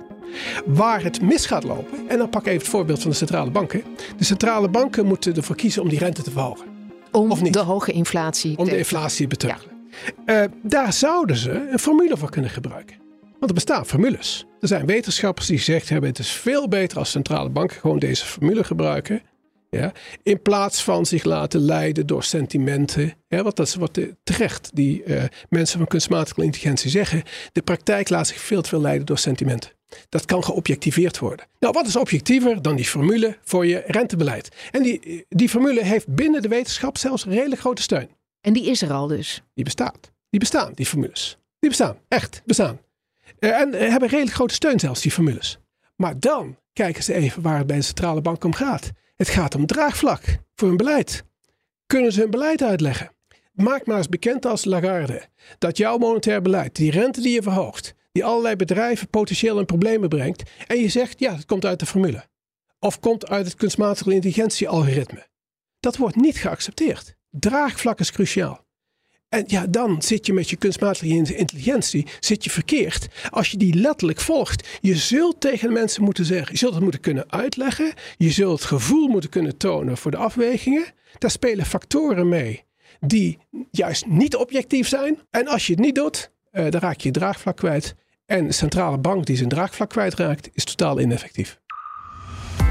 Waar 0.67 1.03
het 1.03 1.23
mis 1.23 1.47
gaat 1.47 1.65
lopen, 1.65 2.09
en 2.09 2.19
dan 2.19 2.31
pak 2.31 2.41
ik 2.41 2.47
even 2.47 2.61
het 2.61 2.69
voorbeeld 2.69 3.01
van 3.03 3.11
de 3.11 3.17
centrale 3.17 3.51
banken. 3.51 3.83
De 4.17 4.25
centrale 4.25 4.69
banken 4.69 5.07
moeten 5.07 5.35
ervoor 5.35 5.57
kiezen 5.57 5.83
om 5.83 5.89
die 5.89 5.99
rente 5.99 6.23
te 6.23 6.31
verhogen. 6.31 6.67
Om 7.13 7.31
Of 7.31 7.43
niet? 7.43 7.53
de 7.53 7.59
hoge 7.59 7.93
inflatie 7.93 8.59
Om 8.59 8.65
de 8.65 8.79
inflatie 8.79 9.23
te 9.23 9.37
beteugelen. 9.37 9.70
Eh, 10.25 10.43
daar 10.63 10.93
zouden 10.93 11.37
ze 11.37 11.69
een 11.71 11.79
formule 11.79 12.17
voor 12.17 12.31
kunnen 12.31 12.51
gebruiken. 12.51 12.97
Want 13.21 13.47
er 13.47 13.55
bestaan 13.55 13.87
formules. 13.87 14.47
Er 14.61 14.69
zijn 14.69 14.87
wetenschappers 14.87 15.47
die 15.47 15.59
gezegd 15.59 15.89
hebben: 15.89 16.11
het 16.11 16.19
is 16.19 16.31
veel 16.31 16.69
beter 16.69 16.99
als 16.99 17.11
centrale 17.11 17.49
banken 17.49 17.77
gewoon 17.77 17.99
deze 17.99 18.25
formule 18.25 18.65
gebruiken. 18.65 19.23
Ja, 19.71 19.93
in 20.23 20.43
plaats 20.43 20.83
van 20.85 21.07
zich 21.07 21.25
laten 21.25 21.61
leiden 21.61 22.07
door 22.07 22.23
sentimenten. 22.23 23.13
Ja, 23.29 23.43
want 23.43 23.57
dat 23.57 23.67
is 23.67 23.75
wat 23.75 24.01
terecht 24.23 24.71
die 24.75 25.03
eh, 25.03 25.25
mensen 25.49 25.79
van 25.79 25.87
kunstmatige 25.87 26.43
intelligentie 26.43 26.91
zeggen. 26.91 27.23
De 27.53 27.63
praktijk 27.63 28.09
laat 28.09 28.27
zich 28.27 28.41
veel 28.41 28.63
te 28.63 28.69
veel 28.69 28.81
leiden 28.81 29.07
door 29.07 29.19
sentimenten. 29.19 29.71
Dat 30.09 30.25
kan 30.25 30.45
geobjectiveerd 30.45 31.19
worden. 31.19 31.47
Nou, 31.59 31.73
wat 31.73 31.87
is 31.87 31.97
objectiever 31.97 32.63
dan 32.63 32.77
die 32.77 32.85
formule 32.85 33.37
voor 33.45 33.67
je 33.67 33.83
rentebeleid? 33.87 34.49
En 34.71 34.83
die, 34.83 35.25
die 35.29 35.49
formule 35.49 35.85
heeft 35.85 36.15
binnen 36.15 36.43
de 36.43 36.49
wetenschap 36.49 36.99
zelfs 36.99 37.25
redelijk 37.25 37.61
grote 37.61 37.83
steun. 37.83 38.09
En 38.41 38.53
die 38.53 38.65
is 38.71 38.83
er 38.83 38.93
al 38.93 39.07
dus. 39.07 39.43
Die 39.55 39.65
bestaat. 39.65 40.13
Die 40.31 40.41
bestaan, 40.41 40.73
die 40.75 40.87
formules. 40.87 41.39
Die 41.59 41.69
bestaan, 41.69 41.99
echt, 42.09 42.43
bestaan. 42.45 42.81
Eh, 43.39 43.61
En 43.61 43.75
eh, 43.75 43.89
hebben 43.89 44.09
redelijk 44.09 44.37
grote 44.37 44.55
steun 44.55 44.81
zelfs, 44.81 45.03
die 45.03 45.11
formules. 45.11 45.59
Maar 45.97 46.21
dan 46.21 46.59
kijken 46.73 47.03
ze 47.03 47.15
even 47.15 47.43
waar 47.43 47.59
het 47.59 47.67
bij 47.67 47.77
de 47.77 47.83
centrale 47.83 48.21
bank 48.21 48.45
om 48.45 48.53
gaat. 48.53 48.91
Het 49.17 49.29
gaat 49.29 49.55
om 49.55 49.67
draagvlak 49.67 50.39
voor 50.55 50.69
hun 50.69 50.77
beleid. 50.77 51.25
Kunnen 51.87 52.13
ze 52.13 52.21
hun 52.21 52.31
beleid 52.31 52.63
uitleggen? 52.63 53.11
Maak 53.53 53.87
maar 53.87 53.97
eens 53.97 54.09
bekend 54.09 54.47
als 54.47 54.65
Lagarde 54.65 55.29
dat 55.59 55.77
jouw 55.77 55.99
monetair 55.99 56.43
beleid, 56.43 56.77
die 56.77 56.91
rente 56.91 57.21
die 57.21 57.33
je 57.33 57.43
verhoogt, 57.43 57.95
die 58.13 58.25
allerlei 58.25 58.57
bedrijven 58.57 59.09
potentieel 59.09 59.59
in 59.59 59.67
problemen 59.67 60.09
brengt, 60.09 60.51
en 60.67 60.79
je 60.81 60.89
zegt 60.89 61.19
ja, 61.19 61.35
dat 61.35 61.47
komt 61.47 61.65
uit 61.65 61.79
de 61.79 61.87
formule. 61.87 62.29
Of 62.79 63.01
komt 63.01 63.29
uit 63.29 63.47
het 63.47 63.55
kunstmatige 63.55 64.13
intelligentie-algoritme. 64.13 65.29
Dat 65.81 65.97
wordt 65.97 66.17
niet 66.17 66.37
geaccepteerd. 66.37 67.17
Draagvlak 67.31 68.01
is 68.01 68.13
cruciaal. 68.13 68.69
En 69.29 69.45
ja, 69.47 69.67
dan 69.67 70.03
zit 70.03 70.27
je 70.27 70.33
met 70.33 70.51
je 70.51 70.57
kunstmatige 70.57 71.07
intelligentie 71.37 72.07
zit 72.21 72.45
je 72.45 72.51
verkeerd. 72.51 73.09
Als 73.31 73.51
je 73.51 73.57
die 73.57 73.75
letterlijk 73.75 74.21
volgt. 74.21 74.69
Je 74.81 74.97
zult 74.97 75.41
tegen 75.41 75.73
mensen 75.73 76.03
moeten 76.03 76.25
zeggen. 76.25 76.53
Je 76.53 76.59
zult 76.59 76.75
het 76.75 76.83
moeten 76.83 77.01
kunnen 77.01 77.31
uitleggen. 77.31 77.93
Je 78.17 78.31
zult 78.31 78.59
het 78.59 78.69
gevoel 78.69 79.09
moeten 79.09 79.31
kunnen 79.31 79.57
tonen 79.57 79.97
voor 79.97 80.11
de 80.11 80.17
afwegingen. 80.17 80.85
Daar 81.19 81.31
spelen 81.31 81.67
factoren 81.67 82.29
mee 82.29 82.65
die 83.01 83.39
juist 83.71 84.07
niet 84.07 84.37
objectief 84.37 84.89
zijn. 84.89 85.19
En 85.31 85.49
als 85.49 85.67
je 85.67 85.73
het 85.73 85.83
niet 85.83 85.95
doet, 85.95 86.31
eh, 86.51 86.71
dan 86.71 86.81
raak 86.81 87.01
je 87.01 87.09
je 87.09 87.15
draagvlak 87.15 87.57
kwijt. 87.57 87.95
En 88.27 88.47
de 88.47 88.53
centrale 88.53 88.99
bank 88.99 89.27
die 89.27 89.37
zijn 89.37 89.49
draagvlak 89.49 89.89
kwijtraakt, 89.89 90.51
is 90.53 90.65
totaal 90.65 91.01
ineffectief. 91.01 91.61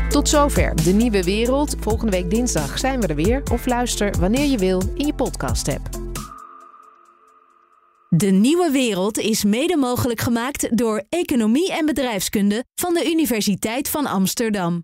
Tot 0.10 0.30
zover 0.30 0.84
de 0.84 0.92
nieuwe 0.92 1.24
wereld. 1.24 1.76
Volgende 1.80 2.12
week 2.12 2.30
dinsdag 2.30 2.80
zijn 2.80 3.02
we 3.02 3.08
er 3.08 3.16
weer. 3.16 3.44
Of 3.52 3.66
luister 3.66 4.20
wanneer 4.20 4.46
je 4.46 4.58
wil 4.58 4.82
in 4.96 5.06
je 5.06 5.14
podcast-app. 5.14 5.90
De 8.10 8.28
nieuwe 8.28 8.72
wereld 8.72 9.18
is 9.18 9.44
mede 9.44 9.78
mogelijk 9.78 10.22
gemaakt 10.22 10.78
door 10.78 11.04
Economie 11.10 11.74
en 11.74 11.86
Bedrijfskunde 11.86 12.64
van 12.76 12.94
de 12.94 13.12
Universiteit 13.12 13.90
van 13.90 14.06
Amsterdam. 14.06 14.84